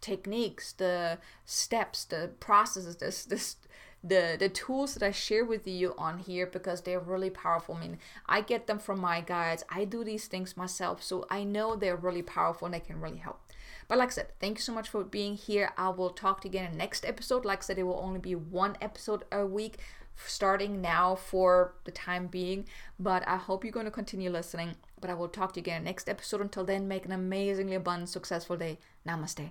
techniques, 0.00 0.72
the 0.72 1.18
steps, 1.44 2.04
the 2.04 2.30
processes, 2.40 2.96
this 2.96 3.24
this 3.24 3.56
the 4.02 4.36
the 4.38 4.48
tools 4.48 4.94
that 4.94 5.02
I 5.02 5.10
share 5.10 5.44
with 5.44 5.66
you 5.66 5.94
on 5.98 6.18
here 6.18 6.46
because 6.46 6.80
they're 6.82 7.00
really 7.00 7.30
powerful. 7.30 7.76
I 7.76 7.80
mean, 7.80 7.98
I 8.26 8.40
get 8.40 8.66
them 8.66 8.78
from 8.78 9.00
my 9.00 9.20
guides. 9.20 9.64
I 9.68 9.84
do 9.84 10.04
these 10.04 10.26
things 10.26 10.56
myself, 10.56 11.02
so 11.02 11.26
I 11.30 11.44
know 11.44 11.76
they're 11.76 11.96
really 11.96 12.22
powerful 12.22 12.66
and 12.66 12.74
they 12.74 12.80
can 12.80 13.00
really 13.00 13.18
help. 13.18 13.40
But 13.88 13.98
like 13.98 14.10
I 14.10 14.12
said, 14.12 14.28
thank 14.38 14.58
you 14.58 14.62
so 14.62 14.72
much 14.72 14.88
for 14.88 15.02
being 15.02 15.34
here. 15.34 15.72
I 15.76 15.88
will 15.88 16.10
talk 16.10 16.42
to 16.42 16.48
you 16.48 16.52
again 16.52 16.70
in 16.70 16.78
next 16.78 17.04
episode. 17.04 17.44
Like 17.44 17.58
I 17.58 17.62
said, 17.62 17.78
it 17.78 17.82
will 17.82 18.00
only 18.00 18.20
be 18.20 18.36
one 18.36 18.76
episode 18.80 19.24
a 19.32 19.44
week 19.44 19.78
starting 20.26 20.80
now 20.80 21.14
for 21.14 21.74
the 21.84 21.90
time 21.90 22.26
being. 22.26 22.66
But 22.98 23.26
I 23.26 23.36
hope 23.36 23.64
you're 23.64 23.72
going 23.72 23.86
to 23.86 23.90
continue 23.90 24.30
listening. 24.30 24.76
But 25.00 25.10
I 25.10 25.14
will 25.14 25.28
talk 25.28 25.54
to 25.54 25.60
you 25.60 25.62
again 25.62 25.84
next 25.84 26.08
episode. 26.08 26.40
Until 26.40 26.64
then, 26.64 26.86
make 26.86 27.04
an 27.04 27.12
amazingly 27.12 27.74
abundant, 27.74 28.10
successful 28.10 28.56
day. 28.56 28.78
Namaste. 29.06 29.50